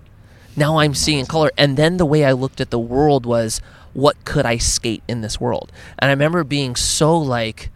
[0.56, 1.52] Now I'm seeing color.
[1.58, 3.60] And then the way I looked at the world was,
[3.94, 5.72] what could I skate in this world?
[6.00, 7.72] And I remember being so like,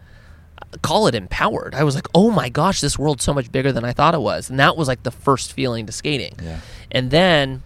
[0.82, 1.74] call it empowered.
[1.74, 4.20] I was like, oh my gosh, this world's so much bigger than I thought it
[4.20, 4.48] was.
[4.48, 6.34] And that was like the first feeling to skating.
[6.42, 6.60] Yeah.
[6.90, 7.62] And then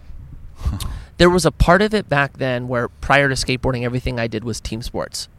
[1.17, 4.43] there was a part of it back then where prior to skateboarding, everything I did
[4.43, 5.29] was team sports.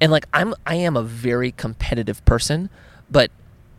[0.00, 2.70] And like I'm I am a very competitive person,
[3.10, 3.30] but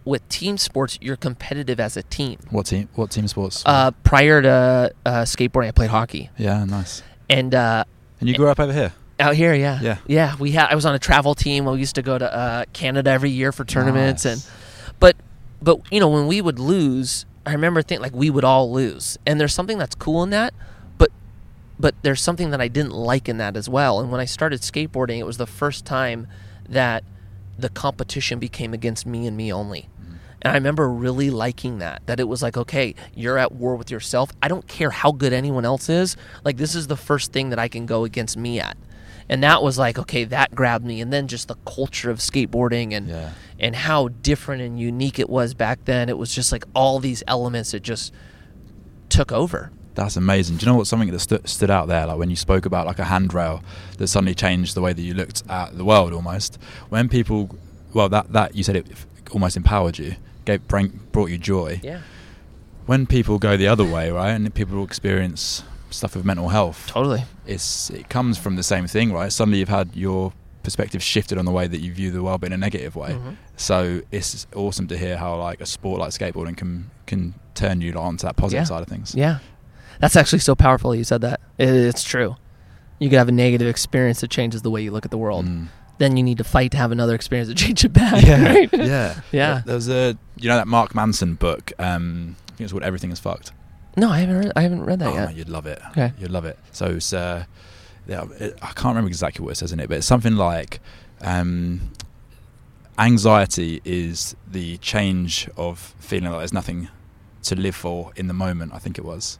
[0.05, 2.39] with team sports, you're competitive as a team.
[2.49, 2.89] What team?
[2.95, 3.63] What team sports?
[3.65, 7.03] Uh, prior to uh, skateboarding, I played hockey, yeah, nice.
[7.29, 7.83] and uh,
[8.19, 8.93] And you grew up over here?
[9.19, 9.97] out here, yeah, Yeah.
[10.07, 10.35] yeah.
[10.39, 11.65] We had I was on a travel team.
[11.65, 14.47] We used to go to uh, Canada every year for tournaments, Nice.
[14.47, 14.53] and
[14.99, 15.15] but
[15.61, 19.17] but you know when we would lose, I remember thinking like we would all lose,
[19.27, 20.53] and there's something that's cool in that,
[20.97, 21.09] but
[21.77, 23.99] but there's something that I didn't like in that as well.
[23.99, 26.27] And when I started skateboarding, it was the first time
[26.69, 27.03] that
[27.61, 29.89] the competition became against me and me only.
[30.41, 32.01] And I remember really liking that.
[32.07, 34.31] That it was like, okay, you're at war with yourself.
[34.41, 36.15] I don't care how good anyone else is.
[36.45, 38.77] Like, this is the first thing that I can go against me at.
[39.27, 41.01] And that was like, okay, that grabbed me.
[41.01, 43.31] And then just the culture of skateboarding and Yeah.
[43.59, 46.07] and how different and unique it was back then.
[46.09, 48.13] It was just like all these elements that just
[49.09, 49.71] took over.
[49.99, 50.55] That's amazing.
[50.57, 52.05] Do you know what something that stu- stood out there?
[52.07, 53.61] Like when you spoke about like a handrail
[53.97, 56.57] that suddenly changed the way that you looked at the world almost.
[56.87, 57.57] When people,
[57.93, 58.87] well, that that you said it
[59.31, 61.81] almost empowered you, gave brought you joy.
[61.83, 61.99] Yeah.
[62.85, 67.23] When people go the other way, right, and people experience stuff with mental health, Totally.
[67.45, 69.31] it's it comes from the same thing, right?
[69.33, 70.31] Suddenly you've had your
[70.63, 73.11] perspective shifted on the way that you view the world, but in a negative way.
[73.11, 73.35] Mhm.
[73.57, 77.91] So it's awesome to hear how like a sport like skateboarding can can turn you
[77.93, 78.65] onto that positive Yeah.
[78.73, 79.13] side of things.
[79.13, 79.39] Yeah.
[79.99, 81.39] That's actually so powerful you said that.
[81.57, 82.35] It, it's true.
[82.99, 85.45] You could have a negative experience that changes the way you look at the world.
[85.45, 85.67] Mm.
[85.99, 88.23] Then you need to fight to have another experience to change it back.
[88.25, 88.69] yeah, Right?
[88.73, 89.61] yeah, Yeah.
[89.65, 91.71] There was a you know that Mark Manson book.
[91.77, 93.51] Um, I think it's called Everything Is Fucked.
[93.97, 95.25] No, I haven't read, I haven't read that oh, yet.
[95.27, 95.81] man, you'd love it.
[95.89, 96.13] Okay.
[96.19, 96.57] You'd love it.
[96.71, 97.43] So it's uh,
[98.07, 100.79] yeah, it, I can't remember exactly what it says in it, but it's something like
[101.21, 101.81] um,
[102.97, 106.87] anxiety is the change of feeling like there's nothing
[107.43, 108.73] to live for in the moment.
[108.73, 109.39] I think it was,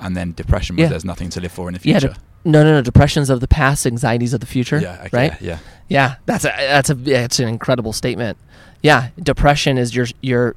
[0.00, 0.88] and then depression was Yeah.
[0.90, 2.16] there's nothing to live for in the Yeah, future.
[2.44, 2.82] No, no, no.
[2.82, 4.78] Depressions of the past, anxieties of the future.
[4.78, 5.40] yeah, okay, right.
[5.40, 5.58] Yeah,
[5.88, 8.38] Yeah, that's a that's a it's an incredible statement.
[8.82, 10.54] Yeah, depression is you're you're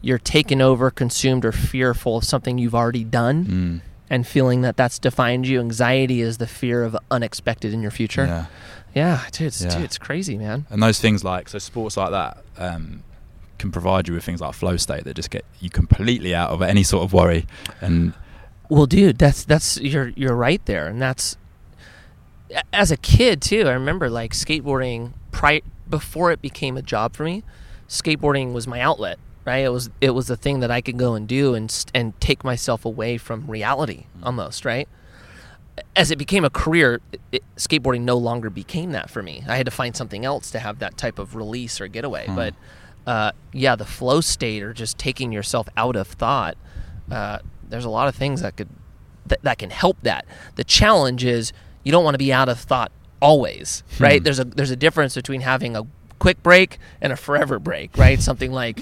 [0.00, 3.80] you're taken over, consumed, or fearful of something you've already done, Mm,
[4.10, 5.60] and feeling that that's defined you.
[5.60, 8.24] Anxiety is the fear of unexpected in your future.
[8.26, 8.46] yeah.
[8.94, 9.70] Yeah, dude, it's, Yeah.
[9.70, 10.66] dude, it's crazy, man.
[10.70, 13.02] And those things like so sports like that um,
[13.58, 16.60] can provide you with things like flow state that just get you completely out of
[16.62, 17.46] any sort of worry.
[17.80, 18.12] And
[18.68, 21.36] Well, dude, that's that's you're you're right there, and that's
[22.72, 23.68] as a kid too.
[23.68, 27.44] I remember like skateboarding prior before it became a job for me.
[27.88, 29.64] Skateboarding was my outlet, right?
[29.64, 32.44] It was it was the thing that I could go and do and and take
[32.44, 34.88] myself away from reality almost, right?
[35.96, 39.42] As it became a career, it, it, skateboarding no longer became that for me.
[39.48, 42.26] I had to find something else to have that type of release or getaway.
[42.26, 42.34] Hmm.
[42.34, 42.54] But
[43.06, 46.56] uh, yeah, the flow state or just taking yourself out of thought.
[47.10, 47.38] Uh,
[47.72, 48.68] there's a lot of things that could
[49.26, 50.26] that, that can help that.
[50.56, 51.52] The challenge is
[51.84, 54.20] you don't want to be out of thought always, right?
[54.20, 54.24] Hmm.
[54.24, 55.84] There's a there's a difference between having a
[56.18, 58.20] quick break and a forever break, right?
[58.20, 58.78] Something like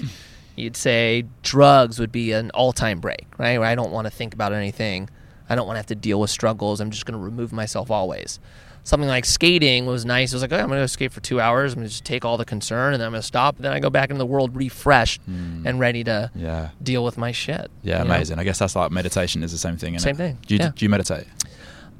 [0.55, 3.57] you'd say drugs would be an all-time break, right?
[3.57, 5.09] Where I don't want to think about anything.
[5.49, 6.79] I don't want to have to deal with struggles.
[6.79, 8.39] I'm just going to remove myself always.
[8.83, 10.31] Something like skating was nice.
[10.31, 11.73] It was like, oh, I'm going to go skate for two hours.
[11.73, 13.55] I'm going to just take all the concern and then I'm going to stop.
[13.57, 15.65] And Then I go back into the world refreshed Mm.
[15.67, 17.69] and ready to yeah, deal with my shit.
[17.83, 18.15] yeah, you know?
[18.15, 18.39] amazing.
[18.39, 19.97] I guess that's like meditation is the same thing.
[19.99, 20.17] Same it?
[20.17, 20.71] thing, Do you, yeah.
[20.75, 21.27] do you meditate?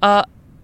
[0.01, 0.23] Uh,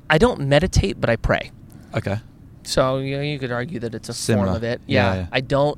[0.10, 1.52] I don't meditate, but I pray.
[1.94, 2.18] Okay.
[2.64, 4.48] So you know, you could argue that it's a Similar.
[4.48, 4.82] form of it.
[4.88, 5.28] Yeah, Yeah, yeah.
[5.32, 5.78] I don't.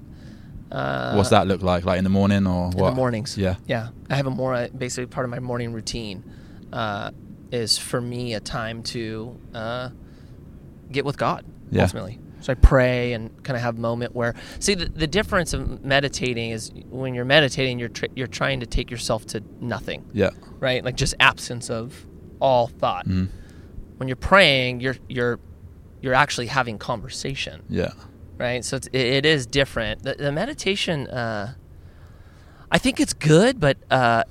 [0.72, 1.84] Uh, What's that look like?
[1.84, 2.92] Like in the morning or In what?
[2.92, 3.38] the mornings.
[3.38, 3.56] Yeah.
[3.68, 6.24] Yeah, I have a more uh, basically part of my morning routine
[6.72, 7.12] uh,
[7.52, 9.90] is for me a time to uh,
[10.92, 11.84] get with God Yeah.
[11.84, 12.20] ultimately.
[12.42, 15.84] So I pray and kind of have a moment where see the, the difference of
[15.84, 20.30] meditating is when you're meditating you're tr- you're trying to take yourself to nothing Yeah.
[20.60, 22.06] right like just absence of
[22.40, 23.06] all thought.
[23.08, 23.28] Mm.
[23.98, 25.40] When you're praying you're you're
[26.02, 27.92] you're actually having conversation Yeah.
[28.38, 28.64] right?
[28.64, 30.04] So it's, it, it is different.
[30.04, 31.56] The, the meditation, uh,
[32.72, 34.24] I think it's good, but uh,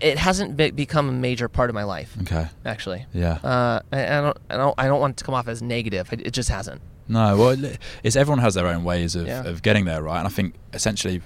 [0.00, 2.16] it hasn't be- become a major part of my life.
[2.22, 2.46] Okay.
[2.64, 3.38] Actually, Yeah.
[3.42, 6.12] uh, I, I don't, I don't, I don't want it to come off as negative.
[6.12, 6.80] It, it just hasn't.
[7.08, 7.56] No, well,
[8.04, 9.42] it's everyone has their own ways of, Yeah.
[9.44, 10.18] of getting there, right?
[10.18, 11.20] And I think essentially,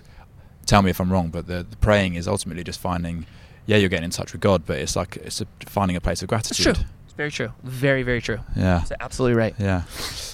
[0.66, 3.26] tell me if I'm wrong, but the, the praying is ultimately just finding,
[3.66, 6.22] yeah, you're getting in touch with God, but it's like it's a, finding a place
[6.22, 6.76] of It's gratitude.
[6.76, 6.84] true.
[7.04, 7.52] It's very true.
[7.62, 8.38] Very, very true.
[8.56, 9.54] Yeah, That's absolutely right.
[9.58, 9.82] yeah.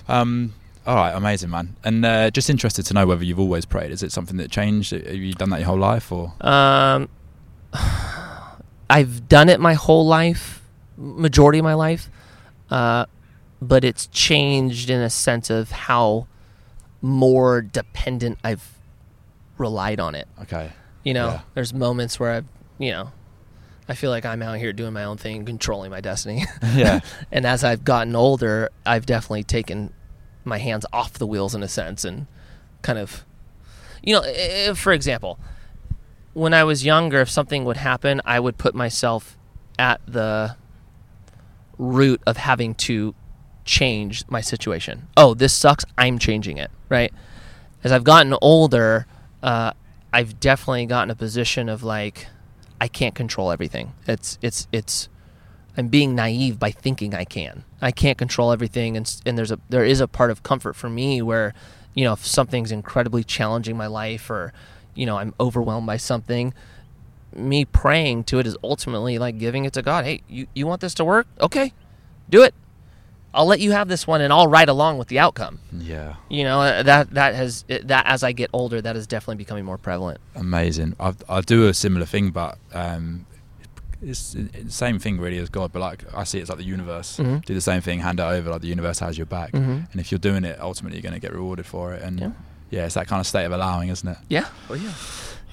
[0.09, 0.55] Um,
[0.87, 1.77] all right, amazing, man.
[1.85, 3.91] And uh, just interested to know whether you've always prayed.
[3.91, 4.93] Is it something that changed?
[4.93, 7.09] Have you done that your whole life, or Um,
[8.91, 10.63] I've done it my whole life,
[10.97, 12.11] majority of my life,
[12.71, 13.07] uh,
[13.63, 16.27] but it's changed in a sense of how
[17.03, 18.77] more dependent I've
[19.59, 20.27] relied on it.
[20.43, 20.73] okay?
[21.05, 21.41] You know, Yeah.
[21.55, 22.47] there's moments where I've,
[22.79, 23.13] you know,
[23.89, 26.45] I feel like I'm out here doing my own thing, controlling my destiny.
[26.75, 27.01] Yeah.
[27.31, 29.93] and as I've gotten older, I've definitely taken
[30.45, 32.27] my hands off the wheels in a sense and
[32.83, 33.25] kind of,
[34.03, 35.39] you know, i- i- for example,
[36.33, 39.37] when I was younger, if something would happen, I would put myself
[39.79, 40.57] at the
[41.79, 43.15] root of having to
[43.65, 45.09] change my situation.
[45.17, 45.85] Oh, this sucks.
[45.97, 46.71] I'm changing it.
[46.89, 47.13] Right.
[47.83, 49.07] As I've gotten older,
[49.43, 49.73] uh,
[50.13, 52.27] I've definitely gotten a position of like,
[52.81, 53.93] I can't control everything.
[54.07, 55.09] It's it's it's.
[55.77, 57.65] I'm being naive by thinking I can.
[57.81, 60.91] I can't control everything, and and there's a there is a part of comfort for
[60.91, 61.55] me where,
[61.95, 64.53] you know, if something's incredibly challenging my life, or,
[65.01, 66.53] you know, I'm overwhelmed by something,
[67.35, 70.05] me praying to it is ultimately like giving it to God.
[70.05, 71.27] Hey, you you want this to work?
[71.41, 71.73] Okay,
[72.29, 72.55] do it.
[73.33, 75.61] I'll let you have this one, and I'll ride along with the outcome.
[75.73, 76.17] Yeah.
[76.29, 79.65] You know uh, that that has that as I get older, that is definitely becoming
[79.65, 80.19] more prevalent.
[80.35, 80.97] Amazing.
[81.01, 83.25] I I do a similar thing, but um,
[84.03, 85.71] it's the same thing really as God.
[85.73, 87.45] But like I see, it's like the universe Mhm.
[87.47, 88.51] do the same thing, hand it over.
[88.51, 89.91] Like the universe has your back, Mhm.
[89.93, 92.03] and if you're doing it, ultimately you're going to get rewarded for it.
[92.03, 92.31] And Yeah.
[92.71, 92.87] Yeah.
[92.87, 94.19] it's that kind of state of allowing, isn't it?
[94.29, 94.47] Yeah.
[94.69, 94.93] Oh yeah.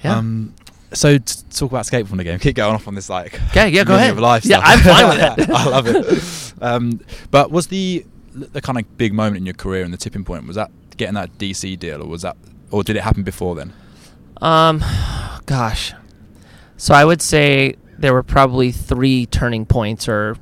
[0.04, 0.16] Yeah.
[0.16, 0.54] Um,
[0.92, 3.92] so to talk about skateboarding again, keep going off on this like Okay, yeah, go
[3.94, 4.10] living ahead.
[4.12, 4.70] of life Yeah, stuff.
[4.70, 5.50] I'm fine with it.
[5.54, 6.62] I love it.
[6.62, 7.00] Um,
[7.30, 8.04] but was the
[8.34, 11.14] the kind of big moment in your career and the tipping point was that getting
[11.14, 12.36] that DC deal, or was that,
[12.70, 13.72] or did it happen before then?
[14.40, 14.82] Um,
[15.46, 15.92] gosh.
[16.76, 20.36] So I would say there were probably three turning points or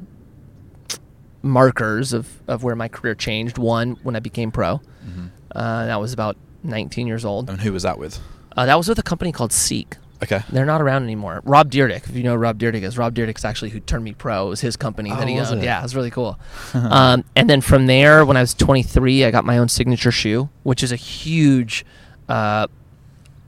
[1.42, 3.58] markers of, of where my career changed.
[3.58, 4.78] One, when I became pro.
[5.06, 5.26] Mm-hmm.
[5.54, 6.36] Uh, that was about
[6.66, 7.48] 19 years old.
[7.50, 8.20] And who was that with?
[8.56, 9.96] Uh, that was with a company called Seek.
[10.22, 10.40] Okay.
[10.50, 11.42] They're not around anymore.
[11.44, 14.12] Rob Dyrdek, if you know who Rob Dyrdek is, Rob Dyrdek's actually who turned me
[14.14, 14.46] pro.
[14.46, 15.60] It was his company that Oh, he was owned.
[15.62, 15.66] it?
[15.66, 16.38] Yeah, it was really cool.
[16.74, 20.48] um, and then from there, when I was 23, I got my own signature shoe,
[20.62, 21.84] which is a huge
[22.30, 22.66] uh,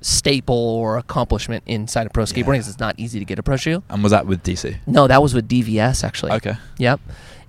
[0.03, 2.47] staple or accomplishment inside of pro skateboarding.
[2.57, 2.59] Yeah.
[2.59, 3.83] 'cause It's not easy to get a pro shoe.
[3.89, 4.77] And was that with DC?
[4.87, 6.33] No, that was with DVS actually.
[6.33, 6.55] Okay.
[6.79, 7.01] Yep.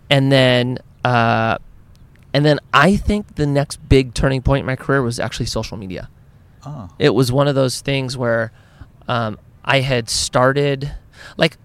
[0.10, 1.58] And then, uh,
[2.34, 5.78] and then I think the next big turning point in my career was actually social
[5.78, 6.10] media
[6.66, 6.90] Oh.
[7.00, 8.52] it was one of those things where
[9.08, 10.92] um, I had started
[11.38, 11.58] like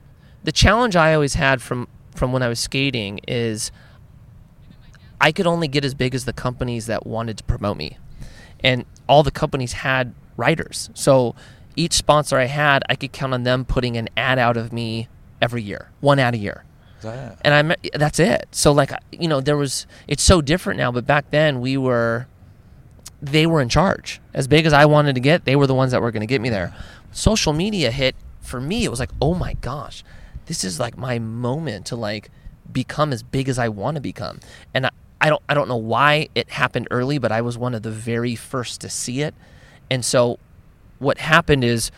[0.44, 3.72] the challenge I always had from from when I was skating is
[5.20, 7.98] I could only get as big as the companies that wanted to promote me,
[8.62, 10.90] and all the companies had writers.
[10.94, 11.34] So
[11.76, 15.08] each sponsor I had, I could count on them putting an ad out of me
[15.40, 16.64] every year, one ad a year
[17.42, 18.48] and I that's it.
[18.50, 22.26] So like you know there was it's so different now, but back then we were
[23.22, 24.20] they were in charge.
[24.32, 26.26] As big as I wanted to get, they were the ones that were going to
[26.26, 26.74] get me there.
[27.12, 28.84] Social media hit for me.
[28.84, 30.04] It was like, oh my gosh,
[30.46, 32.30] this is like my moment to like
[32.70, 34.40] become as big as I want to become.
[34.74, 34.90] And I,
[35.20, 37.90] I don't I don't know why it happened early, but I was one of the
[37.90, 39.34] very first to see it.
[39.90, 40.38] And so
[40.98, 41.90] what happened is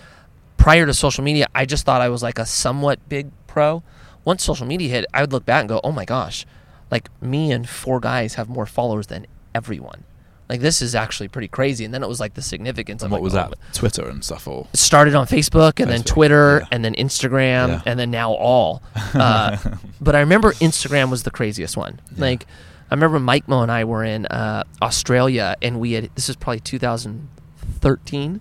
[0.57, 3.83] prior to social media, I just thought I was like a somewhat big pro.
[4.27, 6.45] Once social media hit, I would look back and go, "Oh my gosh,
[6.91, 10.05] like me and four guys have more followers than everyone."
[10.49, 11.85] Like this is actually pretty crazy.
[11.85, 13.03] And then it was like the significance.
[13.03, 13.75] And of what like, was oh, that?
[13.75, 16.69] Twitter and stuff, or it started on Facebook and then Twitter yeah.
[16.71, 17.83] and then Instagram Yeah.
[17.87, 18.83] and then now all.
[19.15, 19.57] Uh,
[20.01, 22.01] but I remember Instagram was the craziest one.
[22.19, 22.45] Like
[22.91, 26.37] I remember Mike Mo and I were in uh, Australia and we had this is
[26.37, 28.41] probably 2013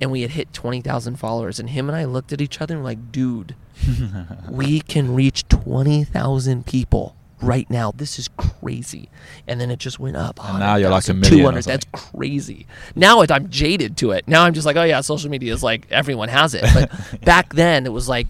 [0.00, 2.82] and we had hit 20,000 followers and him and I looked at each other and
[2.82, 3.54] were like, dude,
[4.50, 7.92] we can reach 20,000 people right now.
[7.92, 9.08] This is crazy.
[9.46, 10.42] And then it just went up.
[10.44, 11.64] And now you're like a million or 200.
[11.64, 12.66] That's crazy.
[12.94, 14.26] Now it, I'm jaded to it.
[14.26, 16.64] Now I'm just like, oh yeah, social media is like everyone has it.
[16.74, 18.26] But back then it was like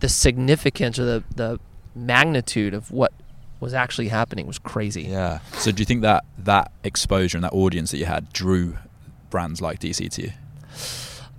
[0.00, 1.60] the significance or the the
[1.94, 3.12] magnitude of what
[3.60, 5.02] was actually happening was crazy.
[5.02, 5.38] Yeah.
[5.54, 8.76] So do you think that that exposure and that audience that you had drew
[9.30, 10.32] brands like DC to you?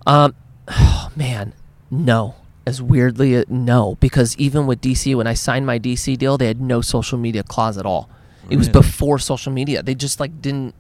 [0.08, 0.36] Um,
[0.68, 1.54] oh, man,
[1.92, 2.36] no.
[2.68, 6.48] As weirdly, uh, no, because even with DC, when I signed my DC deal, they
[6.48, 8.10] had no social media clause at all.
[8.50, 9.82] It was before social media.
[9.84, 10.76] They just like didn't.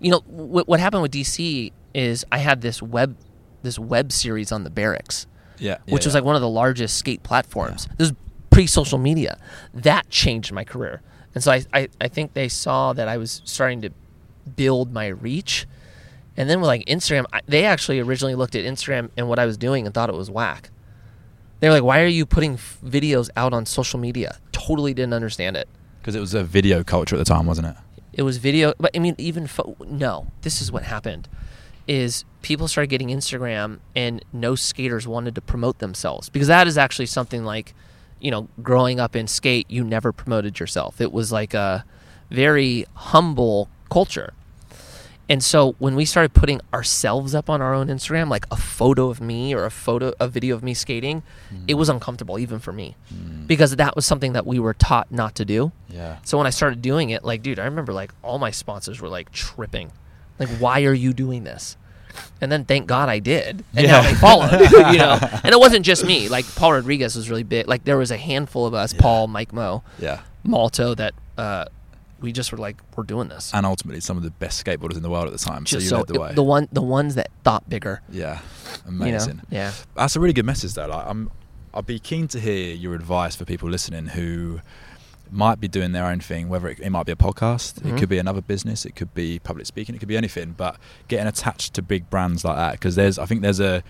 [0.00, 0.66] You know what?
[0.68, 3.16] What happened with DC is I had this web,
[3.62, 5.26] this web series on the Berrics,
[5.58, 5.78] Yeah.
[5.88, 7.86] which was like one of the largest skate platforms.
[7.98, 8.18] This was
[8.50, 9.38] pre-social media.
[9.74, 11.00] That changed my career,
[11.34, 13.90] and so I, I, I think they saw that I was starting to
[14.56, 15.66] build my reach,
[16.36, 19.46] and then with like Instagram, I, they actually originally looked at Instagram and what I
[19.46, 20.70] was doing and thought it was whack.
[21.62, 25.14] They were like, "Why are you putting f- videos out on social media?" Totally didn't
[25.14, 25.68] understand it.
[26.00, 27.76] because it was a video culture at the time, wasn't it?
[28.12, 30.26] It was video, but I mean, even fo- no.
[30.40, 31.28] This is what happened:
[31.86, 36.76] is people started getting Instagram, and no skaters wanted to promote themselves because that is
[36.76, 37.74] actually something like,
[38.20, 41.00] you know, growing up in skate, you never promoted yourself.
[41.00, 41.84] It was like a
[42.28, 44.32] very humble culture.
[45.32, 49.08] And so when we started putting ourselves up on our own Instagram, like a photo
[49.08, 51.22] of me or a photo, a video of me skating,
[51.66, 52.96] it was uncomfortable even for me
[53.46, 55.72] because that was something that we were taught not to do.
[55.88, 56.18] Yeah.
[56.24, 59.08] So when I started doing it, like, dude, I remember like all my sponsors were
[59.08, 59.90] like tripping.
[60.38, 61.78] Like, why are you doing this?
[62.42, 63.64] And then thank God I did.
[63.74, 64.08] And now Yeah.
[64.08, 64.60] they followed,
[64.92, 65.18] you know?
[65.44, 66.28] And it wasn't just me.
[66.28, 67.66] Like, Paul Rodriguez was really big.
[67.68, 70.20] Like, there was a handful of us, Paul, Mike Mo, Yeah.
[70.44, 71.64] Malto, that uh,
[72.22, 73.52] we just were like, we're doing this.
[73.52, 75.64] And ultimately, some of the best skateboarders in the world at the time.
[75.64, 76.32] Just so you led the way.
[76.34, 78.00] the one, the ones that thought bigger.
[78.10, 78.40] yeah.
[78.86, 79.06] You know?
[79.06, 79.42] Amazing.
[79.50, 79.72] Yeah.
[79.94, 80.86] That's a really good message, though.
[80.86, 81.30] Like, I'm,
[81.74, 84.60] I'd be keen to hear your advice for people listening who
[85.30, 86.48] might be doing their own thing.
[86.48, 87.94] Whether it, it might be a podcast, Mhm.
[87.94, 90.52] it could be another business, it could be public speaking, it could be anything.
[90.56, 90.76] But
[91.08, 93.82] getting attached to big brands like that, because there's, I think there's a,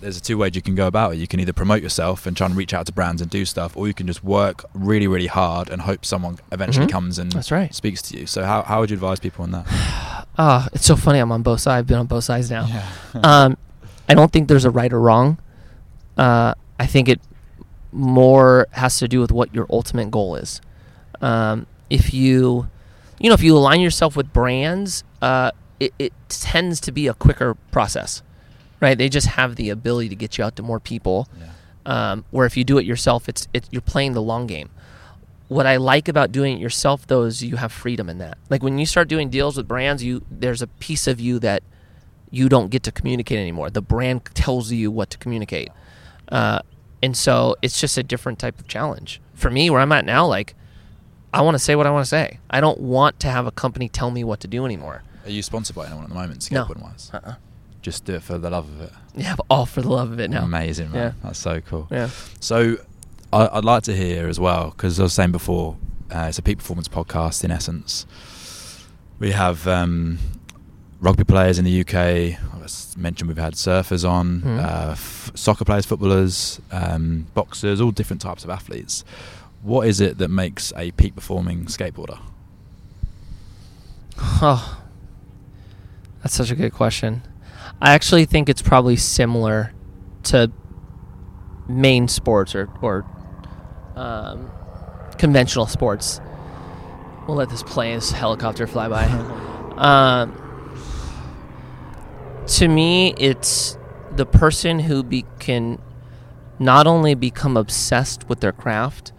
[0.00, 1.18] there's a two ways you can go about it.
[1.18, 3.76] You can either promote yourself and try and reach out to brands and do stuff,
[3.76, 6.90] or you can just work really, really hard and hope someone eventually Mhm.
[6.92, 7.74] comes and That's right.
[7.74, 8.26] speaks to you.
[8.26, 9.66] So how, how would you advise people on that?
[10.36, 11.20] Ah, it's so funny.
[11.20, 11.78] I'm on both sides.
[11.78, 12.66] I've been on both sides now.
[12.66, 12.84] Yeah.
[13.22, 13.56] um,
[14.08, 15.38] I don't think there's a right or wrong.
[16.18, 17.20] Uh, I think it
[17.92, 20.60] more has to do with what your ultimate goal is.
[21.20, 22.68] Um, if you,
[23.20, 27.14] you know, if you align yourself with brands, uh, it, it tends to be a
[27.14, 28.22] quicker process,
[28.80, 28.96] right?
[28.96, 31.28] They just have the ability to get you out to more people.
[31.38, 31.46] yeah.
[31.86, 34.70] Um, where if you do it yourself, it's it, you're playing the long game.
[35.48, 38.38] What I like about doing it yourself, though, is you have freedom in that.
[38.48, 41.62] Like when you start doing deals with brands, you there's a piece of you that
[42.30, 43.68] you don't get to communicate anymore.
[43.68, 45.68] The brand tells you what to communicate,
[46.30, 46.60] uh,
[47.02, 49.68] and so it's just a different type of challenge for me.
[49.68, 50.54] Where I'm at now, like
[51.34, 52.38] I want to say what I want to say.
[52.48, 55.02] I don't want to have a company tell me what to do anymore.
[55.26, 56.66] Are you sponsored by anyone at the moment, No.
[56.80, 57.10] wise?
[57.12, 57.34] Uh-uh.
[57.84, 58.92] Just do it for the love of it.
[59.14, 60.42] Yeah, but all for the love of it now.
[60.42, 61.00] Amazing, man.
[61.00, 61.12] Yeah.
[61.22, 61.86] That's so cool.
[61.90, 62.08] Yeah.
[62.40, 62.78] So,
[63.30, 65.76] I, I'd like to hear as well because I was saying before,
[66.10, 68.06] uh, it's a peak performance podcast in essence.
[69.18, 70.18] We have um,
[71.00, 71.94] rugby players in the UK.
[71.94, 72.66] I
[72.96, 74.64] mentioned we've had surfers on, Mhm.
[74.64, 79.04] uh, f- soccer players, footballers, um, boxers, all different types of athletes.
[79.62, 82.18] What is it that makes a peak performing skateboarder?
[84.18, 84.80] Oh,
[86.22, 87.22] that's such a good question.
[87.84, 89.74] I actually think it's probably similar
[90.24, 90.50] to
[91.68, 93.04] main sports or or
[93.94, 94.50] um,
[95.18, 96.18] conventional sports.
[97.28, 99.04] We'll let this plane, this helicopter fly by.
[99.76, 100.40] um,
[102.46, 103.76] to me, it's
[104.16, 105.78] the person who be, can
[106.58, 109.12] not only become obsessed with their craft,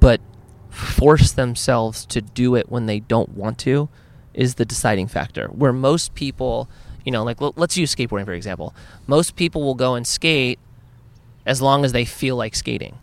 [0.00, 0.22] but
[0.70, 3.90] force themselves to do it when they don't want to
[4.32, 5.48] is the deciding factor.
[5.48, 6.70] Where most people,
[7.04, 8.74] you know, like l- let's use skateboarding for example.
[9.06, 10.58] Most people will go and skate
[11.46, 12.98] as long as they feel like skating.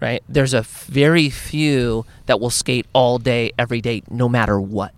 [0.00, 0.22] Right?
[0.28, 4.92] There's a f- very few that will skate all day every day no matter what.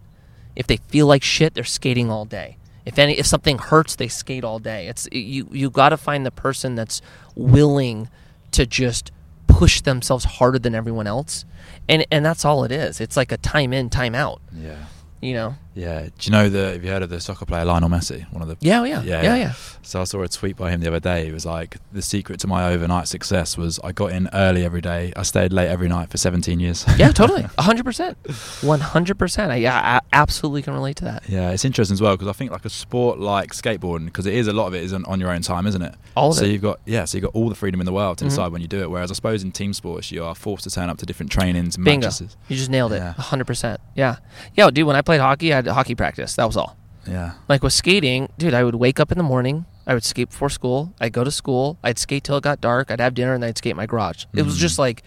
[0.56, 2.56] If they feel like shit, they're skating all day.
[2.84, 4.88] If any if something hurts, they skate all day.
[4.88, 7.00] It's you you got to find the person that's
[7.36, 8.08] willing
[8.52, 9.12] to just
[9.46, 11.44] push themselves harder than everyone else.
[11.88, 13.00] And and that's all it is.
[13.00, 14.84] It's like a time in, time out Yeah.
[15.20, 16.02] you know Yeah.
[16.02, 16.72] Do you know the?
[16.72, 18.30] Have you heard of the soccer player Lionel Messi?
[18.32, 18.56] One of the.
[18.60, 19.36] Yeah, yeah, Yeah, yeah, yeah.
[19.36, 19.52] yeah.
[19.82, 21.28] So I saw a tweet by him the other day.
[21.28, 24.80] It was like the secret to my overnight success was I got in early every
[24.80, 25.12] day.
[25.16, 26.84] I stayed late every night for 17 years.
[26.98, 27.42] Yeah, totally.
[27.58, 28.18] Hundred percent.
[28.62, 29.52] One hundred percent.
[29.52, 31.28] I yeah, I absolutely can relate to that.
[31.28, 34.34] Yeah, it's interesting as well because I think like a sport like skateboarding, because it
[34.34, 35.94] is a lot of it is on, on your own time, isn't it?
[36.16, 36.50] All of so it.
[36.50, 38.28] you've got yeah, so you've got all the freedom in the world to Mhm.
[38.30, 38.90] decide when you do it.
[38.90, 41.76] Whereas I suppose in team sports you are forced to turn up to different trainings,
[41.76, 42.08] and Bingo.
[42.08, 42.36] matches.
[42.48, 42.96] You just nailed it.
[42.96, 43.12] Yeah.
[43.14, 43.80] Hundred percent.
[43.94, 44.16] Yeah.
[44.54, 46.34] Yeah, dude, when I played hockey, I hockey practice.
[46.36, 46.76] That was all.
[47.06, 50.28] Yeah, Like with skating, dude, I would wake up in the morning, I would skate
[50.28, 53.32] before school, I'd go to school, I'd skate till it got dark, I'd have dinner
[53.32, 54.26] and then I'd skate my garage.
[54.34, 54.60] It was Mm.
[54.60, 55.02] just like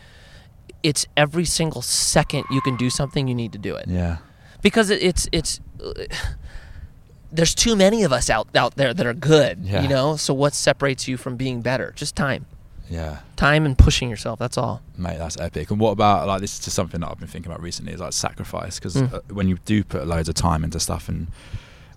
[0.82, 3.86] it's every single second you can do something, you need to do it.
[3.88, 4.18] yeah,
[4.64, 5.59] Because it, it's it's
[7.32, 9.84] there's too many of us out out there that are good, Yeah.
[9.84, 10.16] you know?
[10.16, 11.93] So what separates you from being better?
[11.95, 12.45] Just time.
[12.92, 13.20] Yeah.
[13.38, 14.82] Time and pushing yourself, that's all.
[14.98, 15.72] Mate, that's epic.
[15.72, 18.00] And what about like this is just something that I've been thinking about recently is
[18.02, 19.14] like sacrifice because Mm.
[19.14, 21.28] uh, when you do put loads of time into stuff and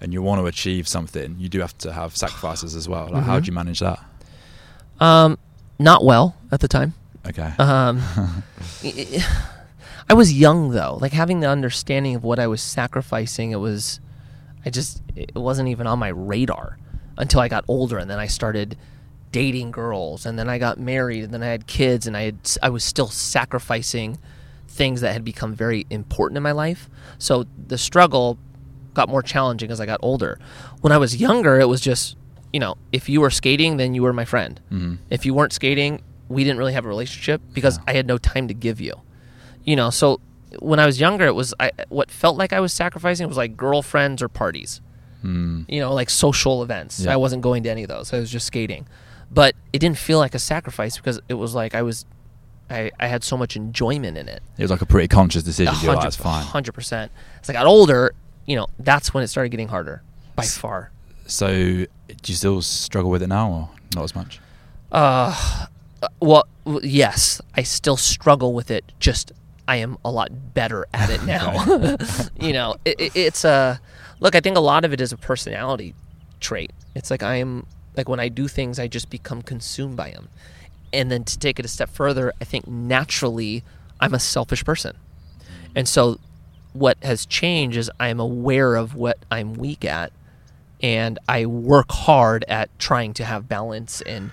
[0.01, 3.09] and you want to achieve something, you do have to have sacrifices as well.
[3.11, 3.43] Like how Mhm.
[3.45, 3.99] do you manage that?
[5.01, 5.39] Um
[5.79, 6.95] not well at the time.
[7.27, 7.53] Okay.
[7.59, 8.01] Um,
[8.85, 9.27] I-
[10.09, 13.53] I was young though, like having the understanding of what I was sacrificing.
[13.53, 14.01] It was,
[14.67, 16.77] I just, it wasn't even on my radar
[17.17, 18.77] until I got older, and then I started
[19.35, 22.37] dating girls, and then I got married, and then I had kids, and I had,
[22.63, 24.19] I was still sacrificing
[24.69, 26.89] things that had become very important in my life.
[27.19, 28.39] So the struggle
[28.95, 30.39] got more challenging as I got older.
[30.83, 32.17] When I was younger, it was just,
[32.53, 34.61] you know, if you were skating, then you were my friend.
[34.73, 34.99] Mhm.
[35.11, 37.85] If you weren't skating, we didn't really have a relationship because Yeah.
[37.89, 38.95] I had no time to give you.
[39.65, 40.21] You know, so
[40.61, 43.57] when I was younger, it was I, what felt like I was sacrificing was like
[43.57, 44.81] girlfriends or parties.
[45.25, 45.65] Mm.
[45.69, 47.01] You know, like social events.
[47.01, 47.13] Yeah.
[47.15, 48.13] I wasn't going to any of those.
[48.13, 48.87] I was just skating.
[49.35, 52.07] But it didn't feel like a sacrifice because it was like I was
[52.71, 54.43] I, I had so much enjoyment in it.
[54.57, 55.75] It was like a pretty conscious decision.
[55.83, 56.45] You're like, that's fine.
[56.45, 57.13] hundred percent.
[57.43, 58.15] As I got older,
[58.47, 60.03] you know, that's when it started getting harder
[60.37, 60.91] by S- far.
[61.27, 61.87] So, do
[62.27, 64.41] you still struggle with it now, or not as much?
[64.93, 65.67] Uh,
[66.21, 66.47] well,
[66.83, 68.93] yes, I still struggle with it.
[68.99, 69.33] Just
[69.67, 71.97] I am a lot better at it now.
[72.41, 73.81] you know, it, it, it's a
[74.21, 74.35] look.
[74.35, 75.95] I think a lot of it is a personality
[76.41, 76.73] trait.
[76.95, 77.67] It's like I am
[77.97, 80.29] like when I do things, I just become consumed by them.
[80.93, 83.65] And then to take it a step further, I think naturally
[84.01, 84.97] I'm a selfish person,
[85.75, 86.19] and so
[86.73, 90.13] what has changed is I'm aware of what I'm weak at,
[90.83, 94.31] and I work hard at trying to have balance and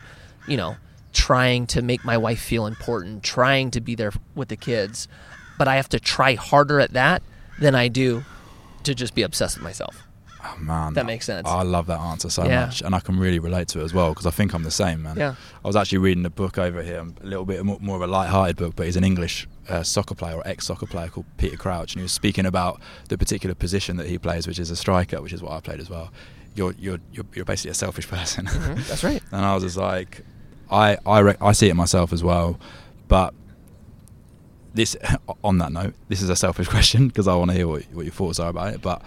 [0.47, 0.76] you know
[1.14, 5.07] trying to make my wife feel important, trying to be there with the kids,
[5.57, 7.22] but I have to try harder at that
[7.59, 8.24] than I do
[8.84, 10.07] to just be obsessed with myself.
[10.43, 11.47] Oh man, That makes sense.
[11.47, 12.65] I love that answer so Yeah.
[12.65, 14.71] much, and I can really relate to it as well because I think I'm the
[14.71, 15.15] same, man.
[15.17, 15.35] Yeah.
[15.63, 18.07] I was actually reading a book over here, a little bit more, more of a
[18.07, 21.93] light-hearted book, but he's an English uh, soccer player or ex-soccer player called Peter Crouch,
[21.93, 25.21] and he was speaking about the particular position that he plays, which is a striker,
[25.21, 26.11] which is what I played as well.
[26.55, 28.45] You're you're you're, you're basically a selfish person.
[28.47, 29.21] Mhm, that's right.
[29.31, 30.25] and I was just like,
[30.71, 32.59] I I re- I see it myself as well,
[33.07, 33.33] but
[34.73, 34.95] this
[35.43, 38.05] on that note, this is a selfish question because I want to hear what, what
[38.05, 38.81] your thoughts are about it.
[38.81, 39.01] But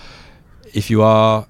[0.74, 1.46] if you are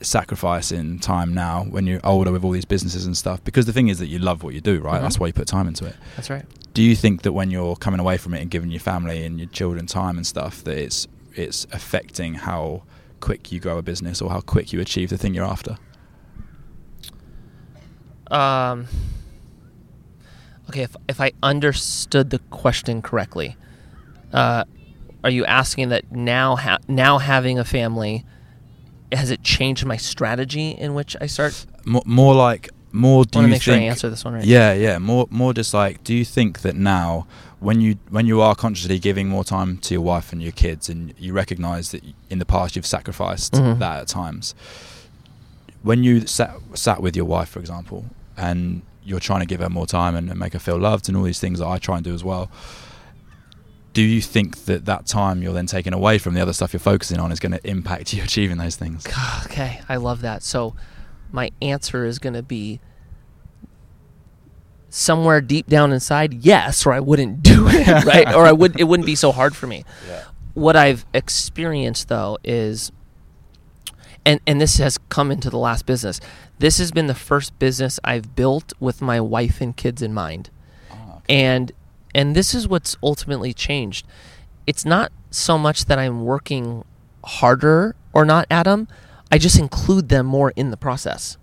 [0.00, 3.88] sacrificing time now when you're older with all these businesses and stuff, because the thing
[3.88, 5.00] is that you love what you do, right?
[5.00, 5.02] Mhm.
[5.02, 5.96] That's why you put time into it.
[6.16, 6.44] That's right.
[6.72, 9.38] Do you think that when you're coming away from it and giving your family and
[9.40, 12.82] your children time and stuff, that it's it's affecting how
[13.20, 15.76] quick you grow a business or how quick you achieve the thing you're after?
[18.30, 18.86] Um,
[20.68, 23.56] okay, if if I understood the question correctly,
[24.32, 24.64] uh,
[25.24, 28.24] are you asking that now ha- now having a family
[29.12, 31.64] has it changed my strategy in which I start?
[31.84, 33.24] More, more like more.
[33.24, 33.90] Do I want to you make sure I think?
[33.90, 34.44] answer this one right.
[34.44, 34.98] Yeah, yeah.
[34.98, 35.52] More, more.
[35.54, 37.26] Just like, do you think that now,
[37.60, 40.88] when you when you are consciously giving more time to your wife and your kids,
[40.88, 43.78] and you recognise that in the past you've sacrificed Mhm.
[43.78, 44.54] that at times,
[45.82, 48.04] when you sat sat with your wife, for example,
[48.36, 51.16] and you're trying to give her more time and, and make her feel loved, and
[51.16, 52.50] all these things that I try and do as well.
[53.92, 56.80] Do you think that that time you're then taking away from the other stuff you're
[56.80, 59.06] focusing on is going to impact you achieving those things?
[59.46, 60.42] Okay, I love that.
[60.42, 60.74] So,
[61.32, 62.80] my answer is going to be
[64.90, 68.32] somewhere deep down inside, yes, or I wouldn't do it, right?
[68.34, 69.84] Or I would it wouldn't be so hard for me.
[70.08, 70.24] Yeah.
[70.54, 72.90] What I've experienced though is
[74.24, 76.20] and and this has come into the last business.
[76.58, 80.50] This has been the first business I've built with my wife and kids in mind
[80.90, 81.70] ah, and
[82.14, 84.06] and this is what's ultimately changed.
[84.66, 86.84] It's not so much that i'm working
[87.24, 88.88] harder or not at them
[89.30, 91.36] i just include them more in the process.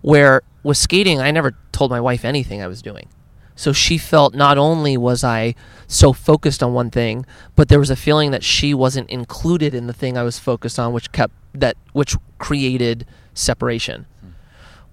[0.00, 3.08] Where with skating i never told my wife anything i was doing.
[3.54, 5.56] So she felt not only was I
[5.88, 9.88] so focused on one thing, but there was a feeling that she wasn't included in
[9.88, 13.04] the thing I was focused on, which kept that which created
[13.34, 14.06] separation.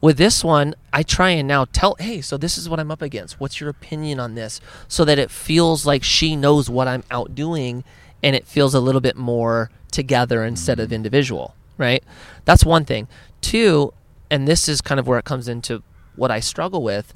[0.02, 3.02] With this one, I try and now tell, hey, so this is what I'm up
[3.02, 3.40] against.
[3.40, 4.62] What's your opinion on this?
[4.88, 7.84] So that it feels like she knows what I'm out doing
[8.22, 10.96] and it feels a little bit more together instead of mm-hmm.
[10.96, 12.04] individual, right?
[12.44, 13.08] That's one thing.
[13.42, 13.94] Two,
[14.30, 15.84] and this is kind of where it comes into
[16.16, 17.14] what I struggle with.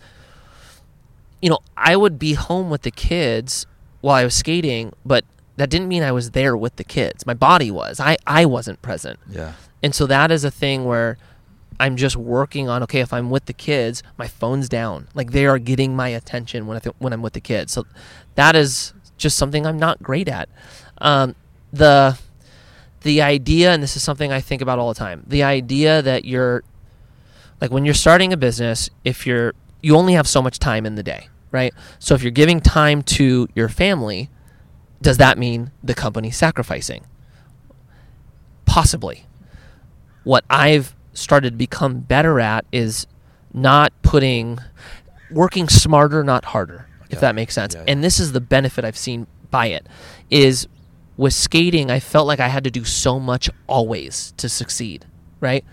[1.42, 3.66] You know, I would be home with the kids
[4.02, 5.26] while I was skating, but
[5.58, 7.26] that didn't mean I was there with the kids.
[7.26, 8.00] My body was.
[8.00, 9.20] I, I wasn't present.
[9.30, 9.54] Yeah.
[9.82, 11.18] And so that is a thing where
[11.80, 15.08] I'm just working on okay, if I'm with the kids, my phone's down.
[15.14, 17.72] Like they are getting my attention when I th- when I'm with the kids.
[17.72, 17.86] So
[18.36, 20.50] that is just something I'm not great at.
[21.00, 21.36] Um,
[21.72, 22.18] the
[23.02, 25.24] the idea, and this is something I think about all the time.
[25.28, 26.64] The idea that you're
[27.62, 30.96] like when you're starting a business, if you're you only have so much time in
[30.96, 31.74] the day, right?
[32.00, 34.30] So if you're giving time to your family,
[35.02, 37.06] does that mean the company sacrificing?
[38.66, 39.26] Possibly.
[40.24, 43.08] What I've started to become better at is
[43.54, 44.60] not putting
[45.32, 47.74] working smarter not harder if that makes sense.
[47.74, 47.92] Yeah, yeah.
[47.92, 49.88] and this is the benefit i've seen by it
[50.30, 50.68] is
[51.18, 55.06] with skating i felt like i had to do so much always to succeed
[55.40, 55.64] right?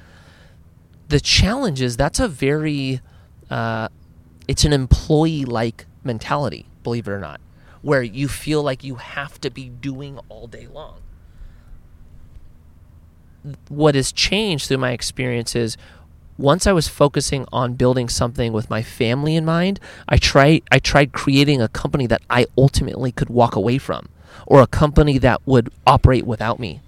[1.08, 3.00] The challenge is that's a very
[3.50, 3.88] uh,
[4.48, 7.40] it's an employee like mentality believe it or not
[7.82, 11.00] where you feel like you have to be doing all day long
[13.68, 15.76] what has changed through my experiences
[16.38, 20.78] once I was focusing on building something with my family in mind, I tried I
[20.78, 24.08] tried creating a company that I ultimately could walk away from
[24.46, 26.80] or a company that would operate without me.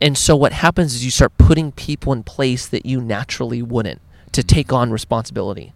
[0.00, 4.00] And so what happens is you start putting people in place that you naturally wouldn't
[4.32, 5.72] to take on responsibility.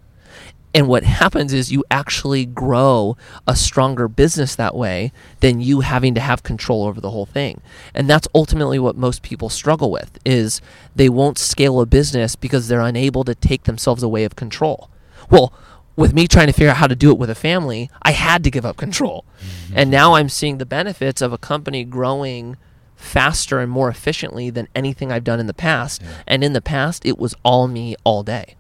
[0.76, 3.16] And what happens is you actually grow
[3.46, 5.10] a stronger business that way
[5.40, 7.62] than you having to have control over the whole thing.
[7.94, 10.60] And that's ultimately what most people struggle with is
[10.94, 14.90] they won't scale a business because they're unable to take themselves away of control.
[15.30, 15.50] Well,
[15.96, 18.44] with me trying to figure out how to do it with a family, I had
[18.44, 19.24] to give up control.
[19.40, 19.78] Mm-hmm.
[19.78, 22.58] And now I'm seeing the benefits of a company growing
[22.96, 26.02] faster and more efficiently than anything I've done in the past.
[26.02, 26.08] Yeah.
[26.26, 28.55] And in the past, it was all me all day.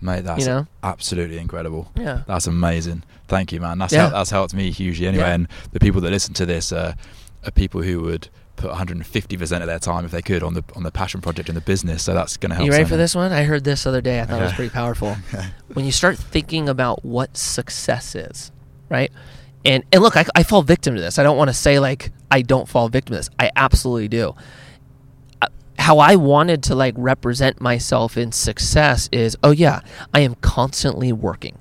[0.00, 0.66] Mate, that's You know?
[0.82, 1.90] absolutely incredible.
[1.96, 2.22] Yeah.
[2.26, 3.02] That's amazing.
[3.26, 3.78] Thank you, man.
[3.78, 4.02] That's Yeah.
[4.02, 5.24] hel- that's helped me hugely anyway.
[5.24, 5.34] Yeah.
[5.34, 6.94] And the people that listen to this uh,
[7.44, 10.64] are people who would put 150 percent of their time if they could on the
[10.74, 12.02] on the passion project and the business.
[12.02, 12.66] So that's going to help.
[12.66, 13.32] You ready for this one?
[13.32, 14.20] I heard this other day.
[14.20, 15.16] I thought it was pretty powerful.
[15.74, 18.50] when you start thinking about what success is,
[18.88, 19.12] right?
[19.64, 21.18] And and look, I, I fall victim to this.
[21.18, 23.30] I don't want to say like I don't fall victim to this.
[23.38, 24.34] I absolutely do.
[25.88, 29.80] How I wanted to like represent myself in success is, oh yeah,
[30.12, 31.56] I am constantly working.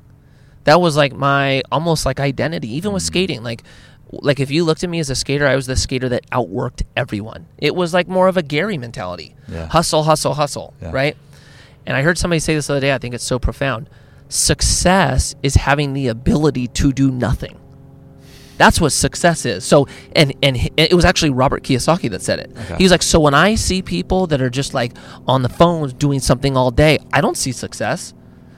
[0.66, 3.08] That was like my almost like identity, even with mm.
[3.08, 3.42] skating.
[3.42, 3.64] Like,
[4.12, 6.82] like if you looked at me as a skater, I was the skater that outworked
[6.98, 7.46] everyone.
[7.58, 9.68] It was like more of a Gary mentality Yeah.
[9.68, 10.92] hustle, hustle, hustle, Yeah.
[10.92, 11.16] right?
[11.86, 12.94] And I heard somebody say this the other day.
[12.94, 13.90] I think it's so profound.
[14.28, 17.58] Success is having the ability to do nothing.
[18.58, 19.64] That's what success is.
[19.64, 22.52] So, and and it was actually Robert Kiyosaki that said it.
[22.58, 22.78] Okay.
[22.78, 24.94] He was like, so when I see people that are just like
[25.28, 28.14] on the phones doing something all day, I don't see success.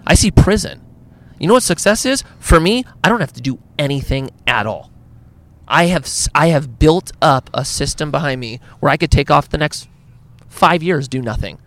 [0.07, 0.81] I see prison.
[1.39, 2.23] You know what success is?
[2.39, 4.91] For me, I don't have to do anything at all.
[5.67, 9.49] I have I have built up a system behind me where I could take off
[9.49, 9.87] the next
[10.47, 11.59] five years do nothing,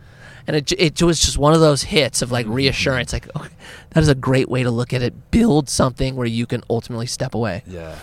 [0.47, 3.13] and it it was just one of those hits of like reassurance.
[3.13, 3.55] Like okay,
[3.91, 5.31] that is a great way to look at it.
[5.31, 7.63] Build something where you can ultimately step away.
[7.67, 7.99] Yeah.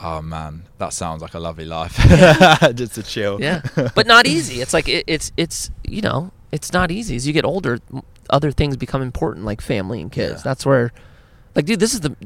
[0.00, 1.96] Oh man, that sounds like a lovely life.
[2.74, 3.40] Just to chill.
[3.40, 3.62] Yeah,
[3.94, 4.60] but not easy.
[4.60, 7.16] It's like it, it's it's you know it's not easy.
[7.16, 7.78] As you get older,
[8.30, 10.40] other things become important, like family and kids.
[10.40, 10.42] Yeah.
[10.44, 10.92] That's where,
[11.54, 12.16] like, dude, this is the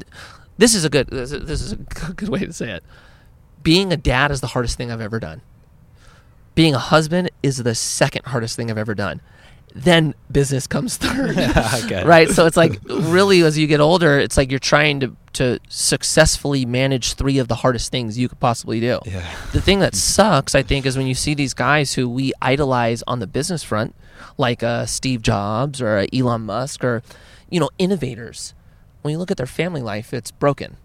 [0.59, 1.77] this is a good this is a
[2.16, 2.85] good way to say it.
[3.62, 5.41] Being a dad is the hardest thing I've ever done.
[6.55, 9.21] Being a husband is the second hardest thing I've ever done.
[9.75, 11.39] Then business comes third.
[11.85, 12.05] okay.
[12.05, 12.29] right?
[12.29, 16.64] So it's like really as you get older, it's like you're trying to to successfully
[16.64, 18.99] manage three of the hardest things you could possibly do.
[19.05, 19.25] Yeah.
[19.53, 23.05] The thing that sucks, I think, is when you see these guys who we idolize
[23.07, 23.95] on the business front,
[24.37, 27.03] like uh, Steve Jobs or uh, Elon Musk or,
[27.49, 28.53] you know, innovators.
[29.03, 30.77] When you look at their family life, it's broken,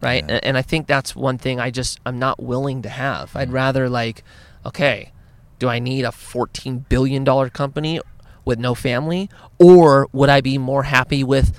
[0.00, 0.24] right?
[0.24, 0.36] Yeah.
[0.36, 3.34] And, and I think that's one thing I just I'm not willing to have.
[3.34, 4.22] I'd rather like,
[4.64, 5.12] okay,
[5.58, 8.00] do I need a 14 billion dollar company
[8.48, 9.28] with no family,
[9.58, 11.56] or would I be more happy with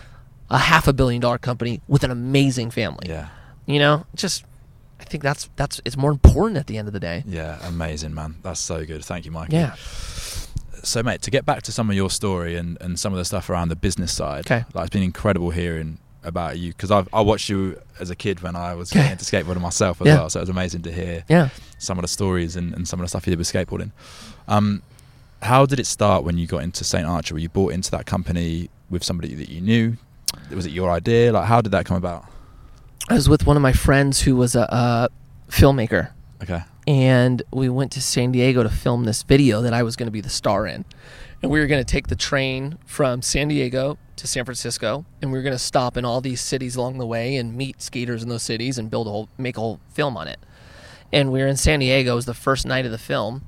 [0.49, 3.07] a half a billion dollar company with an amazing family?
[3.07, 3.27] Yeah.
[3.65, 4.43] You know, just
[4.99, 7.23] I think that's that's it's more important at the end of the day.
[7.25, 7.57] Yeah.
[7.67, 8.35] Amazing, man.
[8.43, 9.05] That's so good.
[9.05, 9.51] Thank you, Mike.
[9.51, 9.75] Yeah.
[10.83, 13.25] So, mate, to get back to some of your story and, and some of the
[13.25, 14.63] stuff around the business side, Okay.
[14.73, 18.41] like it's been incredible hearing about you because I I watched you as a kid
[18.41, 20.15] when I was getting into skateboarding myself as Yeah.
[20.17, 20.29] well.
[20.29, 21.49] So it was amazing to hear Yeah.
[21.77, 23.91] some of the stories and, and some of the stuff you did with skateboarding.
[24.47, 24.81] Um,
[25.41, 27.33] how did it start when you got into St Archer?
[27.35, 29.97] Were you bought into that company with somebody that you knew?
[30.51, 31.31] Was it your idea?
[31.31, 32.25] Like, how did that come about?
[33.09, 35.09] I was with one of my friends who was a, a
[35.51, 36.11] filmmaker,
[36.43, 36.61] Okay.
[36.87, 40.11] and we went to San Diego to film this video that I was going to
[40.11, 40.85] be the star in.
[41.41, 45.31] And we were going to take the train from San Diego to San Francisco, and
[45.31, 48.21] we were going to stop in all these cities along the way and meet skaters
[48.21, 50.37] in those cities and build a whole, make a whole film on it.
[51.13, 52.11] And we were in San Diego.
[52.11, 53.43] It was the first night of the film,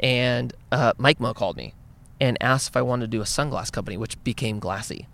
[0.00, 1.74] and uh, Mike Mo called me
[2.20, 5.06] and asked if I wanted to do a sunglass company, which became Glassy.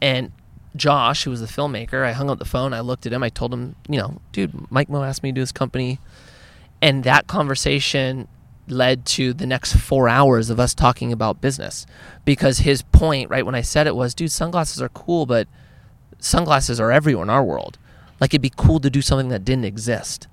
[0.00, 0.32] And
[0.76, 2.72] Josh, who was the filmmaker, I hung up the phone.
[2.72, 3.22] I looked at him.
[3.22, 5.98] I told him, you know, dude, Mike Mo asked me to do this company,
[6.82, 8.28] and that conversation
[8.66, 11.86] led to the next four hours of us talking about business
[12.24, 15.46] because his point right when i said it was dude sunglasses are cool but
[16.18, 17.76] sunglasses are everywhere in our world
[18.20, 20.26] like it'd be cool to do something that didn't exist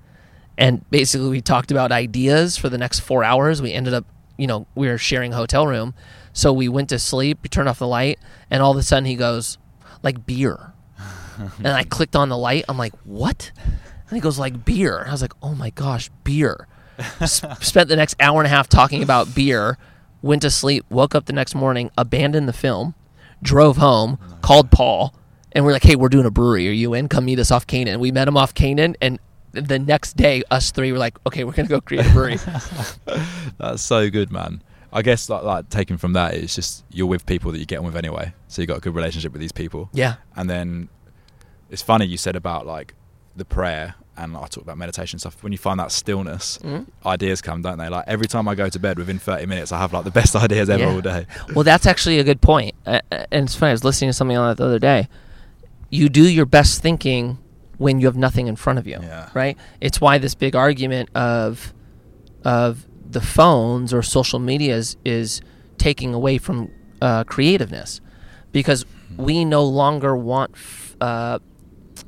[0.58, 3.62] and basically we talked about ideas for the next four hours.
[3.62, 4.04] We ended up
[4.36, 5.94] you know we were sharing a hotel room.
[6.32, 8.18] So we went to sleep we turned off the light
[8.50, 9.58] and all of a sudden he goes
[10.02, 10.72] like beer.
[11.58, 12.64] And i clicked on the light.
[12.68, 13.52] I'm like what?
[13.64, 15.04] And he goes like beer.
[15.06, 16.68] I was like oh my gosh beer.
[17.20, 19.78] S- spent the next hour and a half talking about beer
[20.20, 22.94] went to sleep woke up the next morning abandoned the film
[23.42, 25.12] drove home called paul
[25.50, 26.68] and we're like hey we're doing a brewery.
[26.68, 27.08] Are you in?
[27.08, 27.98] Come meet us off canaan.
[28.00, 29.18] We met him off canaan and
[29.52, 32.38] the next day us three were like okay we're gonna go create a brewery
[33.58, 34.62] That's so good, man.
[34.92, 37.78] I guess like, like taken from that, it's just you're with people that you get
[37.78, 39.88] on with anyway, so you got a good relationship with these people.
[39.92, 40.88] yeah And then
[41.70, 42.94] it's funny you said about like
[43.34, 45.42] the prayer, and I talk about meditation stuff.
[45.42, 46.86] When you find that stillness, Mhm.
[47.06, 47.88] ideas come, don't they?
[47.88, 50.36] Like every time I go to bed, within 30 minutes, I have like the best
[50.46, 50.90] ideas ever Yeah.
[50.92, 51.26] all day.
[51.54, 52.74] Well, that's actually a good point.
[52.84, 53.70] Uh, and it's funny.
[53.70, 55.08] I was listening to something on that the other day.
[55.88, 57.38] You do your best thinking
[57.82, 59.28] when you have nothing in front of you, Yeah.
[59.34, 59.56] right?
[59.80, 61.74] It's why this big argument of
[62.44, 65.40] of the phones or social media is, is
[65.78, 66.70] taking away from
[67.00, 68.00] uh, creativeness
[68.52, 68.84] because
[69.16, 71.38] we no longer want f- uh,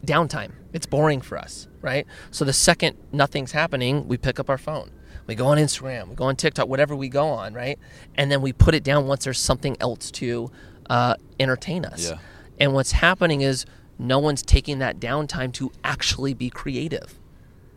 [0.04, 0.52] downtime.
[0.72, 2.04] It's boring for us, right?
[2.30, 4.90] So the second nothing's happening, we pick up our phone.
[5.26, 7.78] We go on Instagram, we go on TikTok, whatever we go on, right?
[8.16, 10.50] And then we put it down once there's something else to
[10.90, 12.10] uh, entertain us.
[12.10, 12.18] Yeah.
[12.58, 13.64] And what's happening is
[13.98, 17.14] no one's taking that downtime to actually be creative.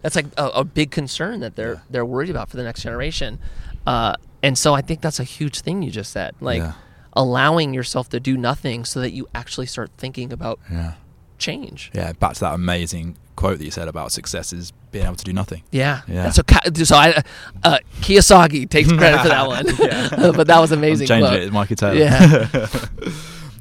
[0.02, 1.80] That's like a, a big concern that they're Yeah.
[1.90, 3.40] they're worried about for the next generation.
[3.86, 6.74] Uh, and so I think that's a huge thing you just said, like Yeah.
[7.14, 10.94] allowing yourself to do nothing so that you actually start thinking about Yeah.
[11.38, 11.92] change.
[11.94, 12.14] Yeah.
[12.14, 15.34] Back to that amazing quote that you said about success is being able to do
[15.34, 15.62] nothing.
[15.72, 16.02] Yeah.
[16.08, 16.30] Yeah.
[16.32, 16.42] So,
[16.84, 17.22] so I,
[17.64, 19.66] uh, Kiyosaki takes credit for that one.
[20.36, 21.08] But that was amazing.
[21.08, 21.34] Quote.
[21.34, 21.96] it, Mikey Taylor.
[21.96, 22.68] Yeah.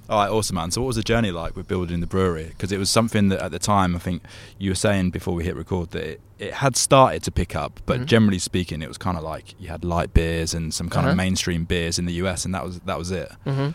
[0.08, 0.70] All right, awesome, man.
[0.70, 2.44] So, what was the journey like with building the brewery?
[2.44, 4.22] Because it was something that at the time, I think
[4.58, 7.80] you were saying before we hit record that it, it had started to pick up,
[7.86, 8.06] but Mhm.
[8.06, 11.10] generally speaking, it was kind of like you had light beers and some kind Uh-huh.
[11.12, 13.32] of mainstream beers in the US, and that was that was it.
[13.44, 13.70] hmm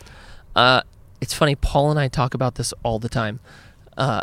[0.55, 0.81] Uh,
[1.19, 1.55] it's funny.
[1.55, 3.39] Paul and I talk about this all the time.
[3.97, 4.21] Uh,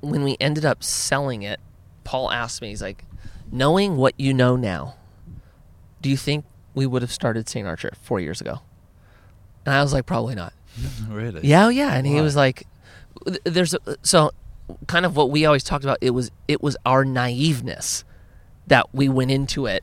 [0.00, 1.60] when we ended up selling it,
[2.04, 3.04] Paul asked me, he's like,
[3.52, 4.94] knowing what you know now,
[6.00, 6.44] do you think
[6.74, 7.66] we would have started St.
[7.66, 8.60] Archer four years ago?
[9.64, 10.52] And I was like, probably not.
[11.08, 11.40] really?
[11.46, 11.94] Yeah, oh, yeah.
[11.94, 12.66] And he was like,
[13.44, 14.30] "There's a, so
[14.86, 15.98] kind of what we always talked about.
[16.00, 18.04] It was it was our naiveness
[18.66, 19.82] that we went into it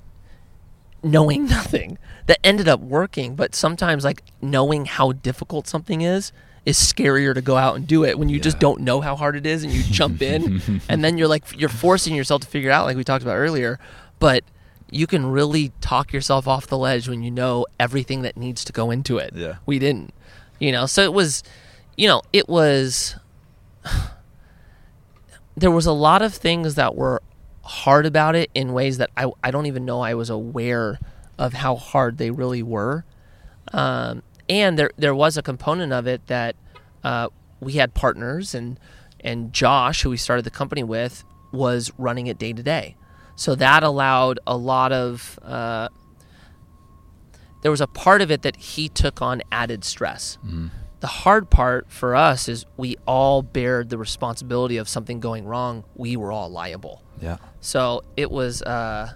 [1.04, 3.36] knowing nothing that ended up working.
[3.36, 6.32] But sometimes, like knowing how difficult something is
[6.66, 9.36] is scarier to go out and do it when you just don't know how hard
[9.36, 12.70] it is and you jump in and then you're like you're forcing yourself to figure
[12.70, 13.80] it out like we talked about earlier
[14.20, 14.44] but
[14.92, 18.74] you can really talk yourself off the ledge when you know everything that needs to
[18.74, 19.56] go into it Yeah.
[19.66, 20.14] we didn't
[20.60, 20.86] you know?
[20.86, 21.44] So it was
[21.98, 23.16] you know it was
[25.58, 27.22] there was a lot of things that were
[27.64, 31.00] hard about it in ways that I, I don't even know I was aware
[31.38, 33.06] of how hard they really were.
[33.72, 36.56] Um, and there there was a component of it that
[37.04, 37.30] uh,
[37.60, 38.80] we had partners and
[39.20, 42.96] and Josh who we started the company with was running it day to day.
[43.36, 45.90] So that allowed a lot of uh,
[47.62, 50.38] there was a part of it that he took on added stress.
[50.46, 50.72] Mm.
[51.02, 55.84] the hard part for us is we all bared the responsibility of something going wrong.
[55.96, 57.04] We were all liable.
[57.22, 57.38] Yeah.
[57.62, 59.14] so it was uh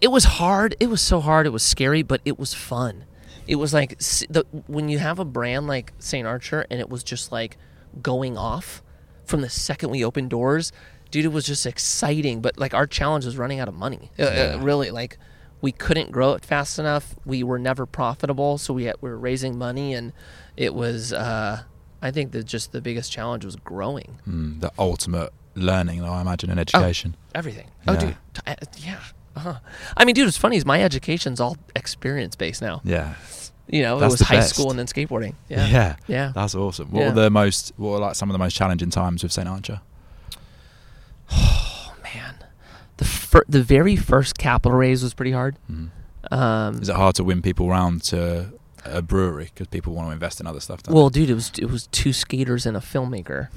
[0.00, 0.74] it was hard.
[0.80, 1.46] It was so hard.
[1.46, 3.04] It was scary but it was fun.
[3.46, 7.02] It was like the when you have a brand like st archer and it was
[7.02, 7.56] just like
[8.00, 8.82] going off
[9.24, 10.72] from the second we opened doors
[11.10, 14.10] dude it was just exciting but like our challenge was running out of money.
[14.18, 15.18] Uh, uh, really like
[15.60, 19.18] we couldn't grow it fast enough we were never profitable so we, had, we were
[19.18, 20.12] raising money and
[20.56, 21.62] it was uh
[22.02, 26.20] I think that just the biggest challenge was growing Mm, the ultimate learning, though, I
[26.22, 27.14] imagine, in education.
[27.34, 27.68] everything.
[27.86, 29.00] Oh, dude, t- uh, yeah.
[29.36, 29.54] Uh-huh.
[29.96, 32.80] I mean, dude, what's funny is my education's all experience based now.
[32.84, 33.14] Yeah.
[33.68, 34.54] You know, That's it was high best.
[34.54, 35.34] school and then skateboarding.
[35.48, 35.66] Yeah.
[35.66, 35.96] Yeah.
[36.06, 36.32] Yeah.
[36.34, 36.90] That's awesome.
[36.90, 37.08] What Yeah.
[37.10, 37.72] were the most?
[37.76, 39.46] What were like some of the most challenging times with St.
[39.46, 39.80] Archer?
[43.00, 45.56] The fir- the very first capital raise was pretty hard.
[45.72, 45.88] Mm.
[46.30, 48.52] Um, Is it hard to win people round to
[48.84, 50.80] a brewery because people want to invest in other stuff?
[50.88, 53.48] well, dude, it was it was two skaters and a filmmaker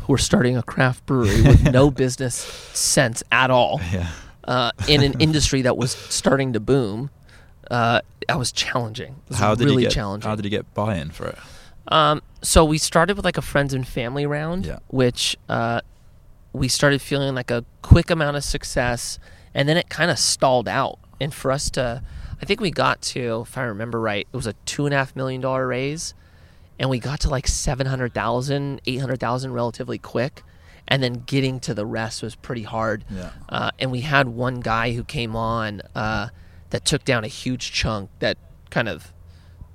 [0.00, 2.34] who were starting a craft brewery with no business
[2.74, 4.08] sense at all yeah.
[4.44, 7.10] uh, in an industry that was starting to boom.
[7.70, 9.12] Uh, that was challenging.
[9.26, 9.94] It was How did really you get?
[9.94, 10.28] challenging.
[10.28, 11.38] How did you get buy-in for it?
[11.88, 14.78] Um, so we started with like a friends and family round, Yeah.
[14.88, 15.82] which uh,
[16.58, 19.18] we started feeling like a quick amount of success,
[19.54, 20.98] and then it kind of stalled out.
[21.20, 22.02] And for us to,
[22.40, 24.98] I think we got to, if I remember right, it was a two and a
[24.98, 26.14] half million dollar raise,
[26.78, 30.42] and we got to like 700,000, 800,000 relatively quick.
[30.90, 33.04] And then getting to the rest was pretty hard.
[33.10, 33.30] Yeah.
[33.46, 36.28] Uh, and we had one guy who came on uh,
[36.70, 38.38] that took down a huge chunk that
[38.70, 39.12] kind of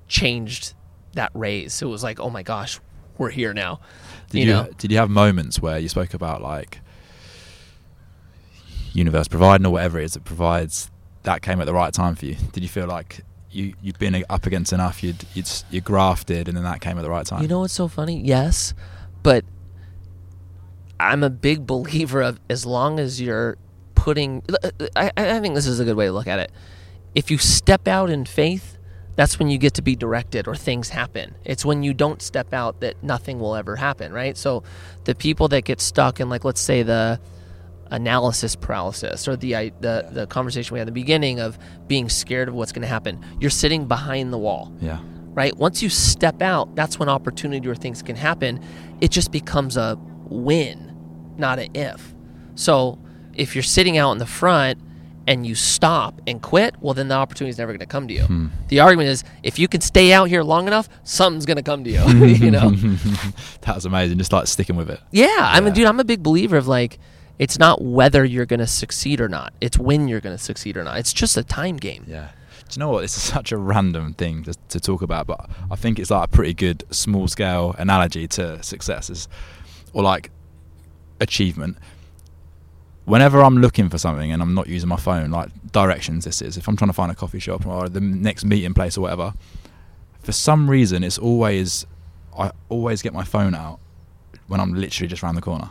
[0.07, 0.73] changed
[1.13, 1.73] that raise.
[1.73, 2.79] So it was like, oh my gosh,
[3.18, 3.80] we're here now.
[4.30, 4.70] Did you you, know?
[4.78, 6.80] did you have moments where you spoke about like
[8.93, 10.89] universe providing or whatever it is that provides
[11.24, 12.36] that came at the right time for you?
[12.51, 16.57] Did you feel like you you'd been up against enough, you'd you'd you grafted, and
[16.57, 17.41] then that came at the right time?
[17.41, 18.20] You know what's so funny?
[18.22, 18.74] Yes,
[19.22, 19.45] but
[20.99, 23.57] I'm a big believer of as long as you're
[23.95, 24.43] putting.
[24.95, 26.51] I, I think this is a good way to look at it.
[27.16, 28.78] If you step out in faith,
[29.16, 31.36] that's when you get to be directed or things happen.
[31.45, 34.36] It's when you don't step out that nothing will ever happen, right?
[34.38, 34.64] So
[35.03, 37.20] the people that get stuck in, like, let's say the
[37.91, 42.09] analysis paralysis or the I the, the conversation we had at the beginning of being
[42.09, 44.99] scared of what's going to happen, you're sitting behind the wall Yeah.
[45.36, 45.55] right?
[45.55, 48.64] Once you step out, that's when opportunity or things can happen.
[48.99, 50.95] It just becomes a win,
[51.38, 52.16] not a if.
[52.55, 52.97] So
[53.36, 54.80] if you're sitting out in the front
[55.26, 58.13] and you stop and quit, well, then the opportunity is never going to come to
[58.13, 58.24] you.
[58.24, 58.47] Hmm.
[58.67, 61.84] The argument is if you can stay out here long enough, something's going to come
[61.86, 62.05] to you.
[62.26, 62.69] you know?
[63.61, 64.17] that was amazing.
[64.17, 64.99] Just like sticking with it.
[65.11, 65.74] Yeah, I mean, Yeah.
[65.76, 66.99] dude, I'm a big believer of like,
[67.39, 69.53] it's not whether you're going to succeed or not.
[69.61, 70.99] It's when you're going to succeed or not.
[70.99, 72.05] It's just a time game.
[72.07, 72.30] Yeah.
[72.69, 73.01] Do you know what?
[73.01, 76.26] This is such a random thing to, to talk about, but I think it's like
[76.26, 79.28] a pretty good small scale analogy to successes
[79.93, 80.32] or like
[81.19, 81.78] achievement.
[83.06, 86.56] Whenever I'm looking for something and I'm not using my phone, like directions, this is
[86.58, 89.34] if I'm trying to find a coffee shop or the next meeting place or whatever,
[90.22, 91.86] for some reason it's always
[92.38, 93.80] I always get my phone out
[94.47, 95.70] when I'm literally just around the corner,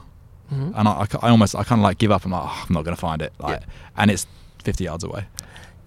[0.53, 0.73] Mhm.
[0.77, 2.25] and I, I, I almost I kind of like give up.
[2.25, 3.67] I'm like, oh, I'm not gonna find it, like, Yeah.
[3.97, 4.27] and it's
[4.65, 5.25] 50 yards away.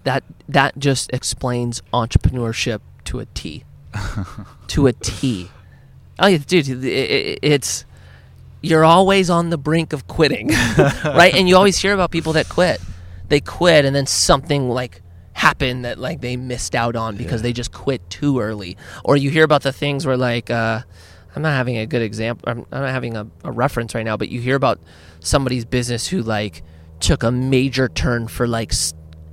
[0.04, 3.64] that that just explains entrepreneurship to a T.
[4.68, 5.50] to a T.
[6.18, 7.84] Oh, yeah, dude, it, it, it's
[8.68, 10.48] you're always on the brink of quitting,
[11.04, 11.34] right?
[11.34, 12.80] And you always hear about people that quit.
[13.28, 15.02] They quit, and then something like
[15.32, 17.48] happened that like they missed out on because Yeah.
[17.48, 18.76] they just quit too early.
[19.04, 20.80] Or you hear about the things where like uh,
[21.34, 22.44] I'm not having a good example.
[22.48, 24.80] I'm, I'm not having a, a reference right now, but you hear about
[25.20, 26.62] somebody's business who like
[27.00, 28.72] took a major turn for like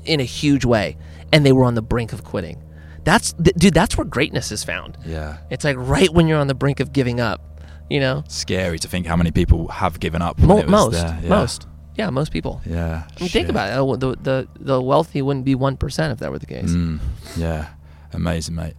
[0.05, 0.97] in a huge way,
[1.31, 2.61] and they were on the brink of quitting.
[3.05, 3.73] That's th- dude.
[3.73, 4.97] That's where greatness is found.
[5.05, 5.37] Yeah.
[5.49, 7.52] It's like right when you're on the brink of giving up.
[7.89, 10.39] You know, scary to think how many people have given up.
[10.39, 10.93] Mo- most.
[10.95, 11.19] Yeah.
[11.29, 12.61] most, yeah, most people.
[12.65, 13.03] Yeah.
[13.17, 13.77] I mean, think about it.
[13.77, 16.71] Uh, The, the the wealthy wouldn't be one percent if that were the case.
[16.71, 16.99] Mm,
[17.37, 17.67] yeah.
[18.13, 18.75] Amazing, mate.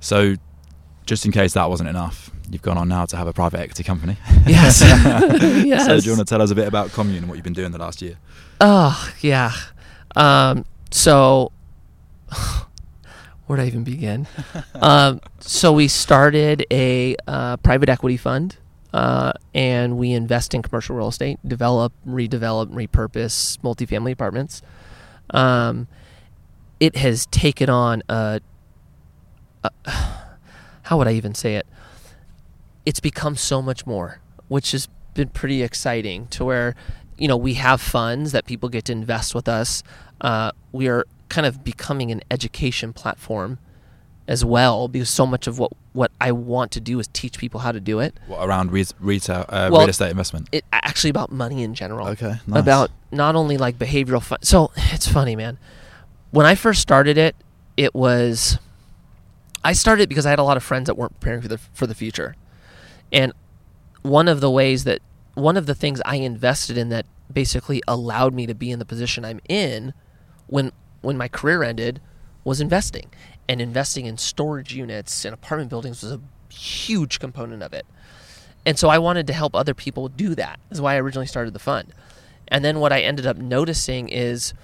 [0.00, 0.36] So,
[1.06, 3.82] just in case that wasn't enough, you've gone on now to have a private equity
[3.84, 4.16] company.
[4.46, 4.80] Yes.
[4.80, 5.86] yes.
[5.86, 7.52] So, do you want to tell us a bit about Commune and what you've been
[7.52, 8.16] doing the last year?
[8.60, 9.52] Oh yeah.
[10.14, 11.50] Um, so
[13.46, 14.26] where would I even begin?
[14.74, 18.56] um, so we started a uh, private equity fund,
[18.92, 24.62] uh, and we invest in commercial real estate, develop, redevelop, repurpose multifamily apartments.
[25.30, 25.86] Um,
[26.80, 28.40] it has taken on a,
[29.64, 29.70] a
[30.82, 31.66] how would I even say it?
[32.84, 36.26] It's become so much more, which has been pretty exciting.
[36.28, 36.74] To where
[37.18, 39.82] you know we have funds that people get to invest with us.
[40.20, 43.58] Uh, we are kind of becoming an education platform
[44.28, 47.60] as well because so much of what what I want to do is teach people
[47.60, 48.18] how to do it.
[48.26, 50.48] What around re- retail, uh, Well, real estate investment?
[50.52, 52.08] It actually about money in general.
[52.08, 52.34] Okay.
[52.46, 52.60] Nice.
[52.60, 54.38] About not only like behavioral fun.
[54.42, 55.58] So it's funny, man.
[56.32, 57.36] When I first started it,
[57.76, 58.58] it was
[59.64, 61.58] I started it because I had a lot of friends that weren't preparing for the
[61.58, 62.36] for the future,
[63.12, 63.32] and
[64.02, 65.00] one of the ways that
[65.34, 68.84] one of the things I invested in that basically allowed me to be in the
[68.84, 69.92] position I'm in
[70.46, 72.00] when when my career ended
[72.44, 73.10] was investing
[73.48, 76.20] and investing in storage units and apartment buildings was a
[76.52, 77.86] huge component of it.
[78.64, 80.58] And so I wanted to help other people do that.
[80.70, 81.92] Is why I originally started the fund.
[82.48, 84.54] And then what I ended up noticing is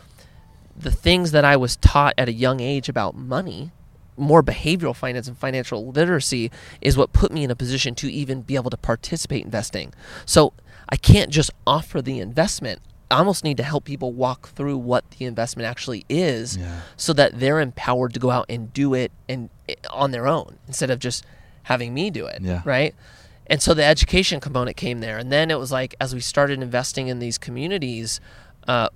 [0.77, 3.71] the things that I was taught at a young age about money,
[4.17, 8.43] more behavioral finance and financial literacy, is what put me in a position to even
[8.43, 9.93] be able to participate in investing.
[10.27, 10.53] So
[10.89, 12.81] I can't just offer the investment.
[13.13, 16.81] Almost need to help people walk through what the investment actually is Yeah.
[16.97, 19.51] so that they're empowered to go out and do it and
[19.91, 21.25] on their own instead of just
[21.65, 22.63] having me do it Yeah.
[22.65, 22.95] right
[23.47, 26.61] and so the education component came there and then it was like as we started
[26.63, 28.21] investing in these communities
[28.67, 28.89] uh,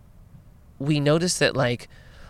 [0.78, 1.88] we noticed that like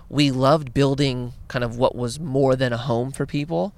[0.08, 3.72] we loved building kind of what was more than a home for people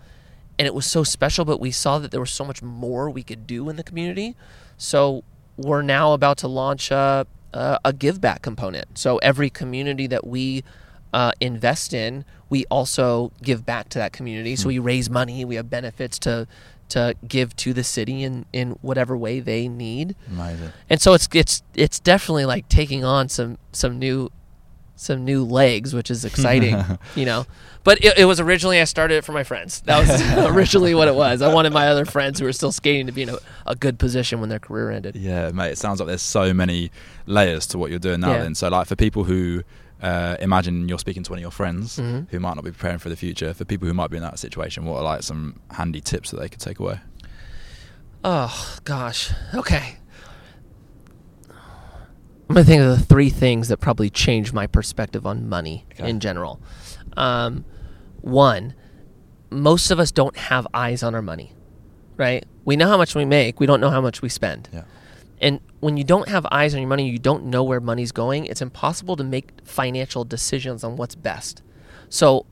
[0.58, 3.22] and it was so special but we saw that there was so much more we
[3.22, 4.34] could do in the community
[4.76, 5.22] so
[5.56, 8.98] we're now about to launch a, a, a give back component.
[8.98, 10.64] So every community that we
[11.12, 14.56] uh, invest in we also give back to that community.
[14.56, 16.46] So we raise money we have benefits to
[16.90, 20.16] to give to the city in in whatever way they need.
[20.30, 20.72] Amazing.
[20.88, 24.30] and so it's it's it's definitely like taking on some some new
[25.00, 26.76] some new legs which is exciting
[27.14, 27.46] you know
[27.84, 30.10] but it, it was originally i started it for my friends that was
[30.54, 33.22] originally what it was i wanted my other friends who were still skating to be
[33.22, 33.36] in a,
[33.66, 35.70] a good position when their career ended Yeah, mate.
[35.70, 36.90] It sounds like there's so many
[37.26, 38.32] layers to what you're doing now.
[38.32, 38.42] Yeah.
[38.42, 39.62] Then, so like for people who
[40.02, 42.28] uh, imagine you're speaking to one of your friends Mhm.
[42.30, 44.38] who might not be preparing for the future, for people who might be in that
[44.38, 46.98] situation, what are like some handy tips that they could take away?
[48.24, 49.96] oh gosh okay
[52.48, 56.08] i'm gonna think of the three things that probably changed my perspective on money Okay.
[56.08, 56.60] in general
[57.16, 57.64] um,
[58.20, 58.74] one
[59.50, 61.52] most of us don't have eyes on our money
[62.16, 64.84] right we know how much we make we don't know how much we spend Yeah.
[65.40, 68.46] And when you don't have eyes on your money, you don't know where money's going,
[68.46, 71.62] it's impossible to make financial decisions on what's best.
[72.08, 72.44] So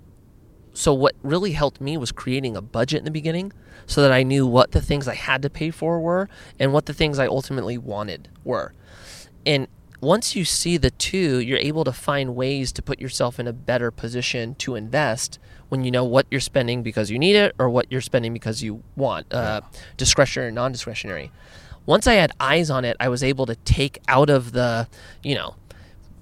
[0.72, 3.52] so what really helped me was creating a budget in the beginning
[3.86, 6.28] so that I knew what the things I had to pay for were
[6.60, 8.72] and what the things I ultimately wanted were.
[9.44, 9.66] And
[10.00, 13.52] once you see the two, you're able to find ways to put yourself in a
[13.52, 15.38] better position to invest
[15.68, 18.62] when you know what you're spending because you need it or what you're spending because
[18.62, 19.60] you want, uh,
[19.96, 21.30] discretionary or non discretionary.
[21.86, 24.88] Once I had eyes on it, I was able to take out of the,
[25.22, 25.54] you know,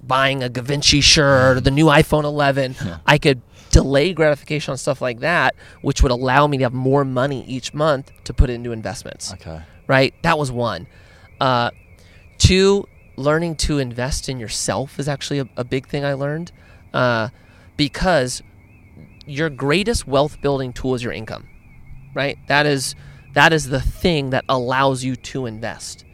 [0.03, 2.75] buying a Givenchy shirt or the new iPhone 11.
[3.05, 7.03] I could delay gratification on stuff like that, which would allow me to have more
[7.03, 9.61] money each month to put into investments Okay.
[9.87, 10.13] right?
[10.21, 10.87] That was one.
[11.41, 11.71] Uh,
[12.37, 16.51] two, learning to invest in yourself is actually a, a big thing I learned
[16.93, 17.29] uh,
[17.77, 18.41] because
[19.25, 21.47] your greatest wealth building tool is your income,
[22.13, 22.37] right?
[22.47, 22.95] That is
[23.33, 26.05] that is the thing that allows you to invest,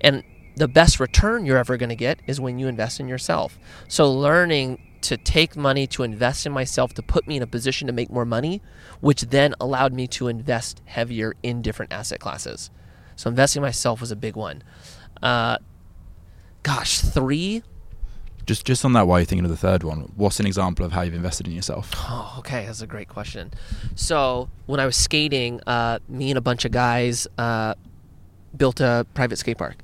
[0.00, 0.22] and
[0.56, 3.58] the best return you're ever going to get is when you invest in yourself.
[3.86, 7.86] So learning to take money to invest in myself to put me in a position
[7.86, 8.60] to make more money,
[9.00, 12.70] which then allowed me to invest heavier in different asset classes.
[13.14, 14.62] So investing in myself was a big one.
[15.22, 15.58] Uh,
[16.68, 17.62] gosh, three.
[18.44, 20.92] Just just on that, while you're thinking of the third one, what's an example of
[20.92, 21.90] how you've invested in yourself?
[21.96, 23.52] Oh, okay, that's a great question.
[23.94, 27.74] So when I was skating, uh, me and a bunch of guys uh,
[28.56, 29.76] built a private skate park.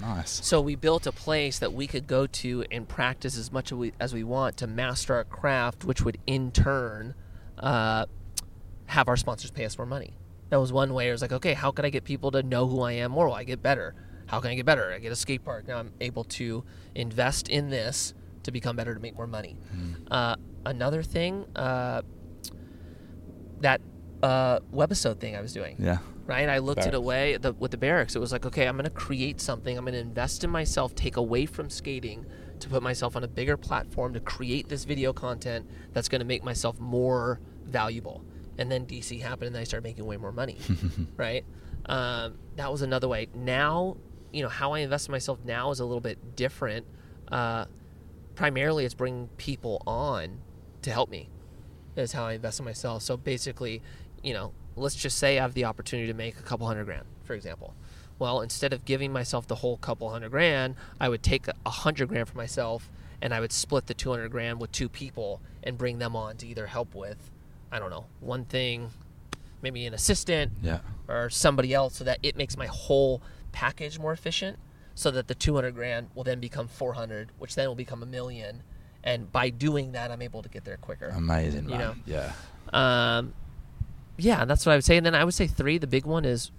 [0.00, 0.44] Nice.
[0.44, 3.78] So we built a place that we could go to and practice as much as
[3.78, 7.14] we, as we want to master our craft, which would in turn
[7.58, 8.06] uh,
[8.86, 10.14] have our sponsors pay us more money.
[10.50, 11.08] That was one way.
[11.08, 13.26] It was like, okay, how can I get people to know who I am more?
[13.26, 13.94] Well, I get better.
[14.26, 14.92] How can I get better?
[14.92, 15.66] I get a skate park.
[15.68, 16.64] Now I'm able to
[16.94, 19.56] invest in this to become better to make more money.
[20.10, 22.02] Uh, another thing, uh,
[23.60, 23.80] that
[24.22, 25.98] uh, webisode thing I was doing Yeah.
[26.26, 26.48] right?
[26.48, 26.96] I looked at Berrics.
[26.96, 28.16] a way the, with the Berrics.
[28.16, 29.76] It was like, okay, I'm going to create something.
[29.76, 32.26] I'm going to invest in myself, take away from skating
[32.60, 36.24] to put myself on a bigger platform to create this video content that's going to
[36.24, 38.24] make myself more valuable.
[38.58, 40.56] And then DC happened, and I started making way more money,
[41.16, 41.44] right?
[41.84, 43.28] Um, that was another way.
[43.34, 43.98] Now,
[44.32, 46.86] you know, how I invest in myself now is a little bit different.
[47.30, 47.66] Uh,
[48.34, 50.38] primarily, it's bringing people on
[50.82, 51.28] to help me
[51.96, 53.02] is how I invest in myself.
[53.02, 53.82] So basically,
[54.22, 57.06] you know, let's just say I have the opportunity to make a couple hundred grand,
[57.24, 57.74] for example.
[58.18, 62.08] Well, instead of giving myself the whole couple hundred grand, I would take a hundred
[62.08, 62.90] grand for myself
[63.22, 66.46] and I would split the 200 grand with two people and bring them on to
[66.46, 67.30] either help with,
[67.72, 68.90] I don't know, one thing,
[69.62, 70.80] maybe an assistant Yeah.
[71.08, 73.22] or somebody else so that it makes my whole
[73.56, 74.58] package more efficient
[74.94, 78.62] so that the 200 grand will then become 400 which then will become a million
[79.02, 81.64] and by doing that i'm able to get there quicker Amazing.
[81.64, 81.78] You man.
[81.78, 81.94] know.
[82.04, 82.32] Yeah.
[83.18, 83.32] um,
[84.18, 84.96] yeah, that's what I would say.
[84.96, 85.76] And then I would say three.
[85.78, 86.50] The big one is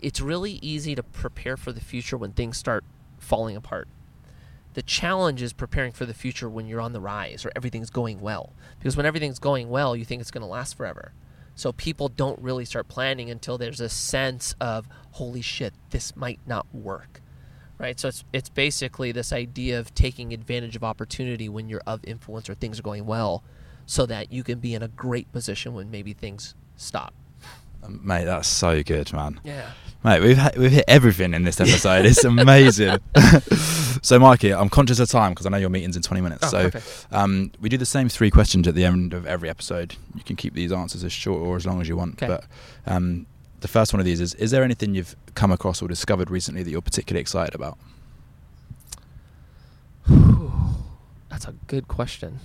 [0.00, 2.84] it's really easy to prepare for the future when things start
[3.18, 3.88] falling apart.
[4.74, 8.20] The challenge is preparing for the future when you're on the rise or everything's going
[8.20, 8.52] well.
[8.78, 11.12] Because when everything's going well, you think it's going to last forever.
[11.58, 16.38] So people don't really start planning until there's a sense of holy shit, this might
[16.46, 17.20] not work.
[17.78, 17.98] Right?
[17.98, 22.48] So it's it's basically this idea of taking advantage of opportunity when you're of influence
[22.48, 23.42] or things are going well
[23.86, 27.12] so that you can be in a great position when maybe things stop.
[27.86, 29.40] Mate, that's so good, man.
[29.44, 29.70] Yeah.
[30.04, 32.06] Mate, we've ha- we've hit everything in this episode.
[32.06, 32.98] it's amazing.
[34.02, 36.44] so, Mikey, I'm conscious of time because I know your meeting's in 20 minutes.
[36.44, 37.06] Oh, so, perfect.
[37.12, 39.96] um, we do the same three questions at the end of every episode.
[40.14, 42.22] You can keep these answers as short or as long as you want.
[42.22, 42.28] Okay.
[42.28, 42.44] But
[42.86, 43.26] um,
[43.60, 46.62] the first one of these is: Is there anything you've come across or discovered recently
[46.62, 47.76] that you're particularly excited about?
[51.28, 52.38] That's a good question.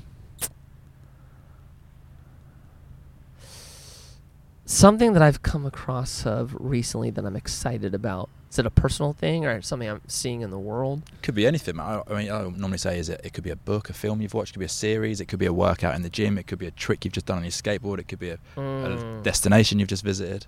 [4.74, 8.28] Something that I've come across of recently that I'm excited about.
[8.50, 11.04] Is it a personal thing or something I'm seeing in the world?
[11.22, 11.80] Could be anything.
[11.80, 13.22] I, I mean, I normally say is it.
[13.24, 14.50] It could be a book, a film you've watched.
[14.50, 15.22] It could be a series.
[15.22, 16.40] It could be a workout in the gym.
[16.40, 18.00] It could be a trick you've just done on your skateboard.
[18.00, 19.22] It could be a, a Mm.
[19.22, 20.48] destination you've just visited.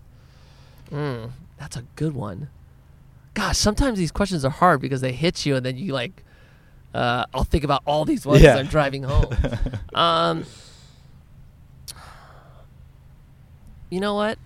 [0.91, 2.49] Mm, that's a good one.
[3.36, 6.23] Gosh, sometimes these questions are hard because they hit you and then you like,
[6.95, 8.53] uh, I'll think about all these ones Yeah.
[8.53, 9.36] as I'm driving home.
[9.93, 10.45] um,
[13.89, 14.38] you know what?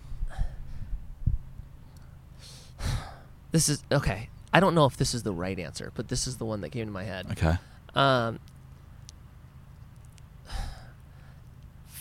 [3.52, 4.30] This is okay.
[4.54, 6.70] I don't know if this is the right answer, but this is the one that
[6.70, 7.28] came to my head.
[7.32, 7.58] Okay.
[7.96, 8.40] Um,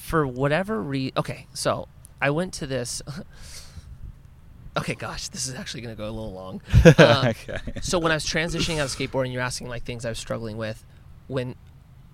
[0.08, 1.88] for whatever reason, okay, so
[2.20, 3.02] I went to this.
[4.78, 6.62] okay, gosh, this is actually going to go a little long.
[6.98, 7.58] Uh, okay.
[7.82, 10.56] so when I was transitioning out of skateboarding, you're asking like things I was struggling
[10.56, 10.84] with.
[11.26, 11.54] When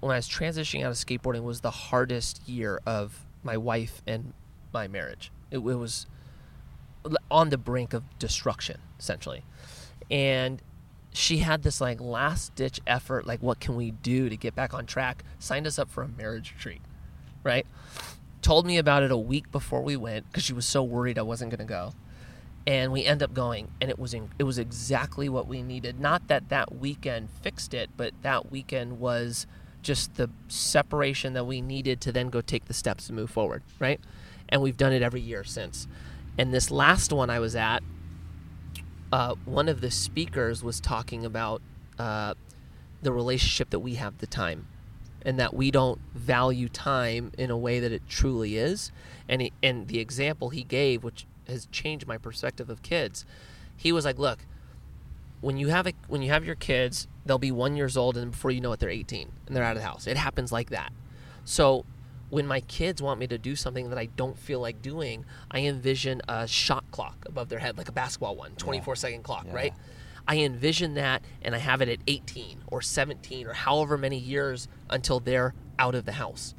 [0.01, 4.33] when I was transitioning out of skateboarding was the hardest year of my wife and
[4.75, 5.31] my marriage.
[5.51, 6.07] It, it was
[7.31, 9.45] on the brink of destruction, essentially.
[10.11, 10.61] And
[11.13, 14.75] she had this like last ditch effort, like what can we do to get back
[14.75, 15.25] on track?
[15.39, 16.83] Signed us up for a marriage retreat,
[17.43, 17.67] right?
[18.43, 21.23] Told me about it a week before we went because she was so worried I
[21.23, 21.93] wasn't going to go
[22.67, 26.01] and we end up going and it was in, it was exactly what we needed
[26.01, 29.47] not that that weekend fixed it but that weekend was
[29.83, 33.63] just the separation that we needed to then go take the steps to move forward
[33.79, 34.01] right
[34.49, 35.87] and we've done it every year since.
[36.37, 37.83] And this last one i was at
[39.13, 41.63] uh, one of the speakers was talking about
[42.01, 42.35] uh,
[43.03, 44.67] the relationship that we have the time
[45.23, 48.91] and that we don't value time in a way that it truly is.
[49.29, 53.25] And he, and the example he gave which has changed my perspective of kids
[53.77, 54.41] he was like look
[55.41, 58.33] when you have a when you have your kids they'll be 1 years old and
[58.33, 60.07] before you know it they're 18 and they're out of the house.
[60.07, 60.93] It happens like that.
[61.45, 61.85] So
[62.35, 65.61] when my kids want me to do something that I don't feel like doing, I
[65.61, 69.55] envision a shot clock above their head, like a basketball one, 24 second clock, Yeah.
[69.55, 69.73] right?
[70.27, 74.67] I envision that and I have it at 18 or 17 or however many years
[74.91, 76.57] until they're out of the house.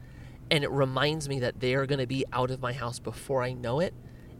[0.50, 3.44] And it reminds me that they are going to be out of my house before
[3.44, 3.94] I know it.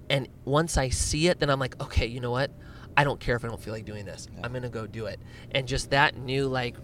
[0.10, 2.50] And once I see it, then I'm like, okay, you know what?
[2.96, 4.30] I don't care if I don't feel like doing this.
[4.42, 5.20] I'm going to go do it.
[5.52, 6.78] And just that new, like,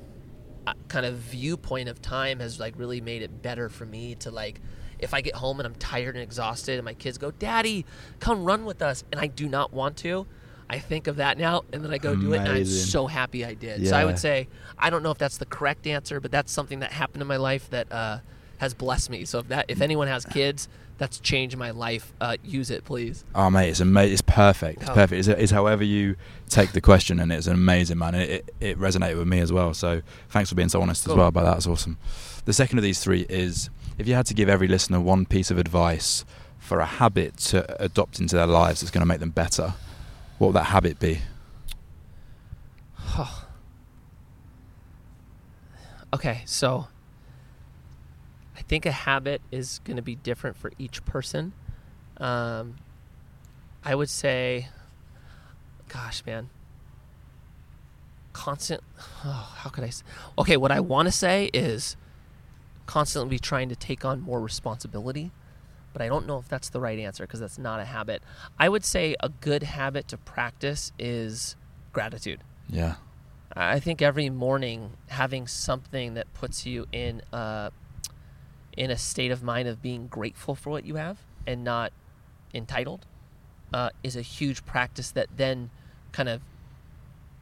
[0.88, 4.62] kind of viewpoint of time has like really made it better for me to like
[5.00, 7.86] if I get home and I'm tired and exhausted and my kids go, "Daddy,
[8.20, 10.28] come run with us," and I do not want to,
[10.70, 13.44] I think of that now and then I go do it and I'm so happy
[13.44, 13.88] I did.
[13.88, 14.48] So I would say
[14.78, 17.38] I don't know if that's the correct answer, but that's something that happened in my
[17.38, 18.20] life that uh,
[18.62, 19.26] has blessed me.
[19.26, 22.14] So if that if anyone has kids, that's changed my life.
[22.22, 23.26] Uh, use it, please.
[23.36, 24.14] Oh mate, it's amazing.
[24.14, 24.82] It's perfect.
[24.82, 24.94] It's Oh.
[24.94, 25.20] perfect.
[25.20, 26.16] It's, it's however you
[26.48, 28.14] take the question, and it's an amazing, man.
[28.16, 29.74] It, it, it resonated with me as well.
[29.74, 31.54] So thanks for being so honest as well about that.
[31.54, 31.98] That's awesome.
[32.46, 35.50] The second of these three is if you had to give every listener one piece
[35.52, 36.24] of advice
[36.60, 39.74] for a habit to adopt into their lives that's going to make them better,
[40.38, 41.22] what would that habit be?
[46.14, 46.88] Okay, so
[48.72, 51.52] think a habit is going to be different for each person.
[52.16, 52.78] Um,
[53.84, 54.70] I would say,
[55.90, 56.50] gosh, man,
[58.32, 58.82] constant.
[59.26, 59.88] Oh, how could I?
[59.88, 60.06] s-
[60.40, 61.98] Okay, what I want to say is
[62.86, 65.32] constantly be trying to take on more responsibility,
[65.92, 68.24] but I don't know if that's the right answer because that's not a habit.
[68.58, 71.58] I would say a good habit to practice is
[71.92, 72.40] gratitude.
[72.70, 72.96] Yeah.
[73.54, 77.72] I think every morning having something that puts you in a,
[78.78, 81.92] in a state of mind of being grateful for what you have and not
[82.54, 83.06] entitled
[83.74, 85.70] uh, is a huge practice that then
[86.12, 86.42] kind of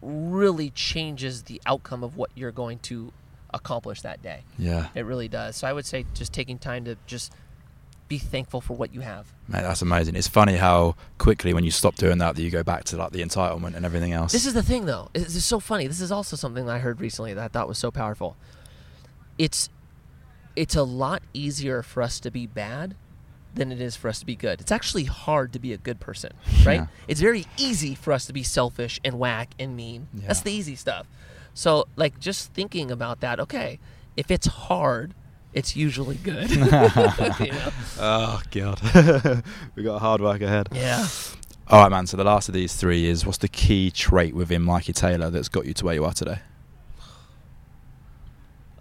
[0.02, 3.12] really changes the outcome of what you're going to
[3.54, 4.44] accomplish that day.
[4.58, 4.88] Yeah.
[4.96, 5.58] It really does.
[5.58, 7.34] So I would say just taking time to just
[8.08, 9.32] be thankful for what you have.
[9.48, 10.16] Mate, that's amazing.
[10.16, 13.12] It's funny how quickly when you stop doing that, that you go back to like
[13.12, 14.32] the entitlement and everything else.
[14.32, 15.10] This is the thing, though.
[15.14, 15.88] It's, it's so funny.
[15.88, 18.36] This is also something that I heard recently that I thought was so powerful.
[19.38, 19.70] It's
[20.60, 22.94] it's a lot easier for us to be bad
[23.56, 24.60] than it is for us to be good.
[24.60, 26.34] It's actually hard to be a good person,
[26.66, 26.82] right?
[26.82, 26.88] Yeah.
[27.08, 30.10] It's very easy for us to be selfish and whack and mean.
[30.14, 31.08] That's the easy stuff.
[31.54, 33.80] So, like, just thinking about that, okay,
[34.18, 35.14] if it's hard,
[35.54, 36.52] it's usually good.
[36.52, 37.70] You know?
[38.02, 39.44] Oh god,
[39.76, 40.68] we got hard work ahead.
[40.74, 41.08] Yeah.
[41.70, 42.06] All right, man.
[42.06, 45.48] So the last of these three is what's the key trait within Mikey Taylor that's
[45.48, 46.40] got you to where you are today?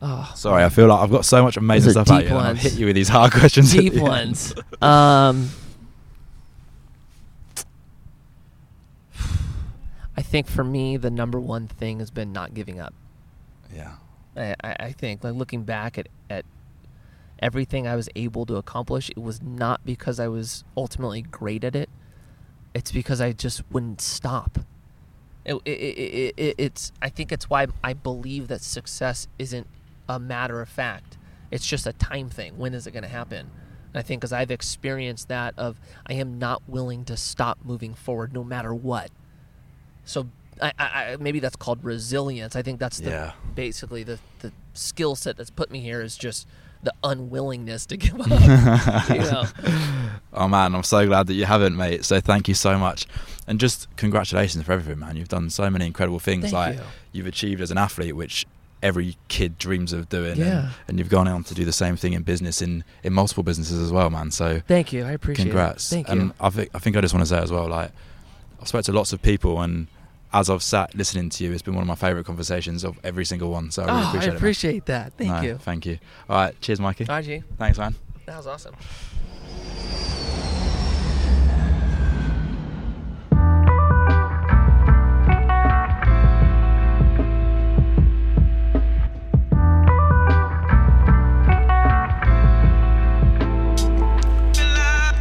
[0.01, 2.37] Oh, Sorry, I feel like I've got so much amazing stuff at deep you.
[2.37, 2.63] and I've ones.
[2.63, 3.75] hit you with these hard questions.
[3.75, 4.09] at deep the end.
[4.09, 4.55] ones.
[4.81, 5.51] Um,
[10.17, 12.95] I think for me, the number one thing has been not giving up.
[13.75, 13.93] Yeah.
[14.37, 16.45] I, I I think like looking back at, at
[17.41, 21.77] everything I was able to accomplish, it was not because I was ultimately great at
[21.77, 21.89] it.
[22.75, 24.59] It's because I just wouldn't stop.
[25.45, 29.67] It, it, it, it, it's I think it's why I believe that success isn't
[30.09, 31.17] a matter of fact.
[31.51, 32.59] It's just a time thing.
[32.59, 33.51] When is it going to happen?
[33.93, 37.95] And I think because I've experienced that of I am not willing to stop moving
[37.95, 39.11] forward no matter what.
[40.05, 40.29] So
[40.61, 42.55] I, I, I maybe that's called resilience.
[42.57, 43.33] I think that's the Yeah.
[43.55, 46.47] basically the the skill set that's put me here is just
[46.83, 49.09] the unwillingness to give up.
[49.11, 49.45] you know.
[50.31, 52.05] Oh man, I'm so glad that you haven't, mate.
[52.05, 53.07] So thank you so much,
[53.47, 55.17] and just congratulations for everything, man.
[55.17, 56.43] You've done so many incredible things.
[56.43, 56.83] Thank like you.
[57.13, 58.47] you've achieved as an athlete, which
[58.83, 60.33] every kid dreams of doing.
[60.33, 60.71] and- Yeah.
[60.87, 63.81] And, you've gone on to do the same thing in business, in in multiple businesses
[63.81, 64.31] as well, man.
[64.31, 65.05] So Thank you.
[65.05, 65.91] I appreciate congrats.
[65.91, 65.95] it.
[65.97, 66.35] Thank and you.
[66.41, 67.91] I think I think I just want to say as well, like
[68.61, 69.87] I've spoke to lots of people, and
[70.33, 73.25] as I've sat listening to you, it's been one of my favourite conversations of every
[73.25, 73.71] single one.
[73.71, 74.87] So I really oh, appreciate I it.
[74.87, 75.13] that.
[75.15, 75.57] Thank No, you.
[75.59, 75.99] Thank you.
[76.29, 77.05] All right, cheers, Mikey.
[77.05, 77.43] Bye, G.
[77.57, 77.95] Thanks, man.
[78.27, 78.75] That was awesome.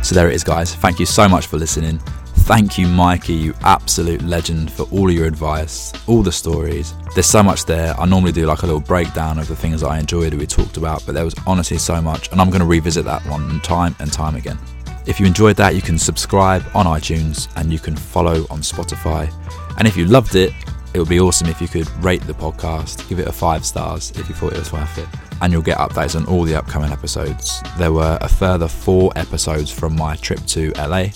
[0.07, 0.73] So there it is, guys.
[0.73, 1.99] Thank you so much for listening.
[2.47, 6.93] Thank you, Mikey, you absolute legend, for all your advice, all the stories.
[7.13, 7.93] There's so much there.
[7.99, 10.47] I normally do like a little breakdown of the things that I enjoyed that we
[10.47, 13.59] talked about, but there was honestly so much, and I'm going to revisit that one
[13.59, 14.57] time and time again.
[15.05, 19.29] If you enjoyed that, you can subscribe on iTunes and you can follow on Spotify.
[19.77, 20.53] And if you loved it,
[20.93, 24.11] it would be awesome if you could rate the podcast, give it a five stars
[24.11, 25.26] if you thought it was worth it.
[25.41, 27.61] And you'll get updates on all the upcoming episodes.
[27.77, 31.07] There were a further four episodes from my trip to LA.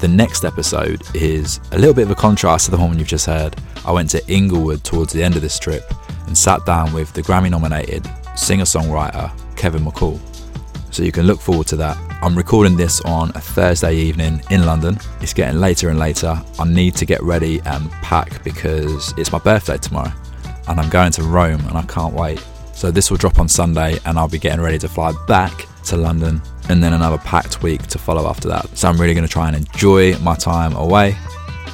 [0.00, 3.26] The next episode is a little bit of a contrast to the one you've just
[3.26, 3.56] heard.
[3.84, 5.82] I went to Inglewood towards the end of this trip
[6.26, 8.06] and sat down with the Grammy nominated
[8.36, 10.20] singer songwriter Kevin McCall.
[10.92, 11.96] So you can look forward to that.
[12.22, 14.98] I'm recording this on a Thursday evening in London.
[15.20, 16.40] It's getting later and later.
[16.58, 20.12] I need to get ready and pack because it's my birthday tomorrow
[20.68, 22.42] and I'm going to Rome and I can't wait.
[22.74, 25.96] So this will drop on Sunday and I'll be getting ready to fly back to
[25.96, 28.76] London and then another packed week to follow after that.
[28.76, 31.16] So I'm really going to try and enjoy my time away.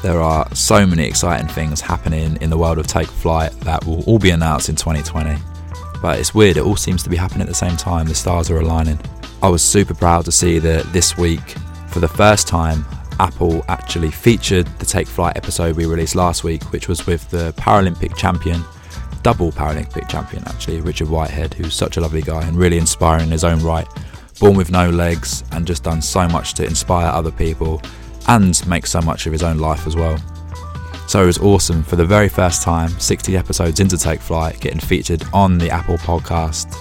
[0.02, 4.02] There are so many exciting things happening in the world of Take Flight that will
[4.04, 5.36] all be announced in 2020
[6.00, 8.50] but it's weird it all seems to be happening at the same time the stars
[8.50, 8.98] are aligning
[9.42, 11.56] i was super proud to see that this week
[11.88, 12.84] for the first time
[13.18, 17.52] apple actually featured the take flight episode we released last week which was with the
[17.54, 18.62] paralympic champion
[19.22, 23.30] double paralympic champion actually richard whitehead who's such a lovely guy and really inspiring in
[23.30, 23.86] his own right
[24.38, 27.80] born with no legs and just done so much to inspire other people
[28.28, 30.18] and make so much of his own life as well
[31.10, 34.78] so it was awesome for the very first time, 60 episodes into Take Flight, getting
[34.78, 36.72] featured on the Apple Podcast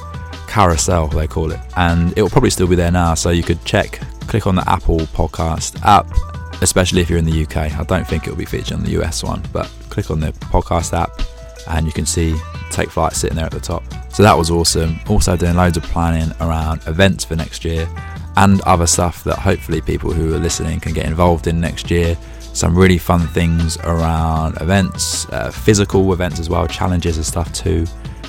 [0.48, 1.60] carousel, they call it.
[1.78, 4.70] And it will probably still be there now, so you could check, click on the
[4.70, 6.08] Apple Podcast app,
[6.62, 7.58] especially if you're in the UK.
[7.58, 10.32] I don't think it will be featured on the US one, but click on the
[10.54, 11.10] podcast app
[11.70, 12.36] and you can see
[12.72, 13.84] Take Flight sitting there at the top.
[14.14, 15.00] So that was awesome.
[15.08, 17.88] Also, doing loads of planning around events for next year
[18.38, 22.18] and other stuff that hopefully people who are listening can get involved in next year
[22.54, 27.86] some really fun things around events, uh, physical events as well, challenges and stuff too,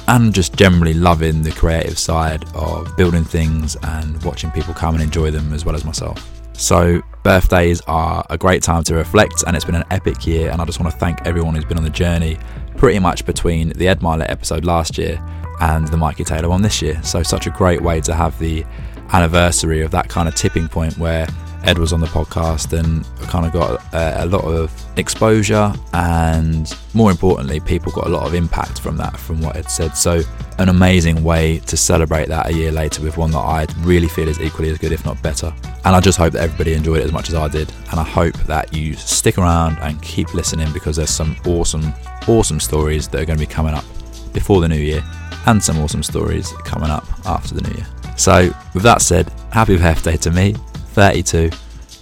[0.09, 5.03] and just generally loving the creative side of building things and watching people come and
[5.03, 6.29] enjoy them as well as myself.
[6.53, 10.51] So, birthdays are a great time to reflect, and it's been an epic year.
[10.51, 12.39] And I just want to thank everyone who's been on the journey
[12.81, 15.23] pretty much between the Ed Mylett episode last year
[15.61, 16.99] and the Mikey Taylor one this year.
[17.03, 18.65] So, such a great way to have the
[19.13, 21.27] anniversary of that kind of tipping point where
[21.65, 26.75] Ed was on the podcast and kind of got a, a lot of exposure and
[26.95, 29.97] more importantly people got a lot of impact from that from what Ed said.
[29.97, 30.23] So
[30.59, 34.29] an amazing way to celebrate that a year later with one that I really feel
[34.29, 35.53] is equally as good if not better.
[35.85, 37.73] And I just hope that everybody enjoyed it as much as I did.
[37.91, 41.93] And I hope that you stick around and keep listening because there's some awesome
[42.29, 43.85] awesome stories that are going to be coming up
[44.33, 45.03] before the new year
[45.47, 47.87] and some awesome stories coming up after the new year.
[48.17, 50.55] So with that said happy birthday to me
[50.91, 51.51] 32,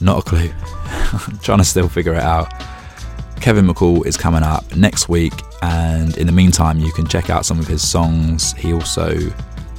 [0.00, 0.50] not a clue.
[1.12, 2.52] I'm trying to still figure it out.
[3.40, 5.32] Kevin McCall is coming up next week,
[5.62, 8.52] and in the meantime, you can check out some of his songs.
[8.54, 9.16] He also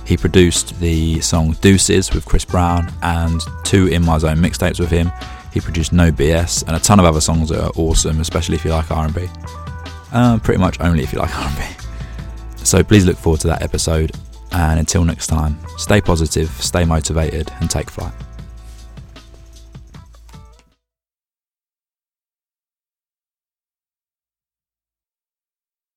[0.05, 4.89] he produced the song Deuces with Chris Brown and two In My Zone mixtapes with
[4.89, 5.11] him.
[5.53, 8.65] He produced No BS and a ton of other songs that are awesome, especially if
[8.65, 9.27] you like R&B.
[10.11, 11.63] Uh, pretty much only if you like R&B.
[12.57, 14.11] So please look forward to that episode.
[14.51, 18.13] And until next time, stay positive, stay motivated, and take flight.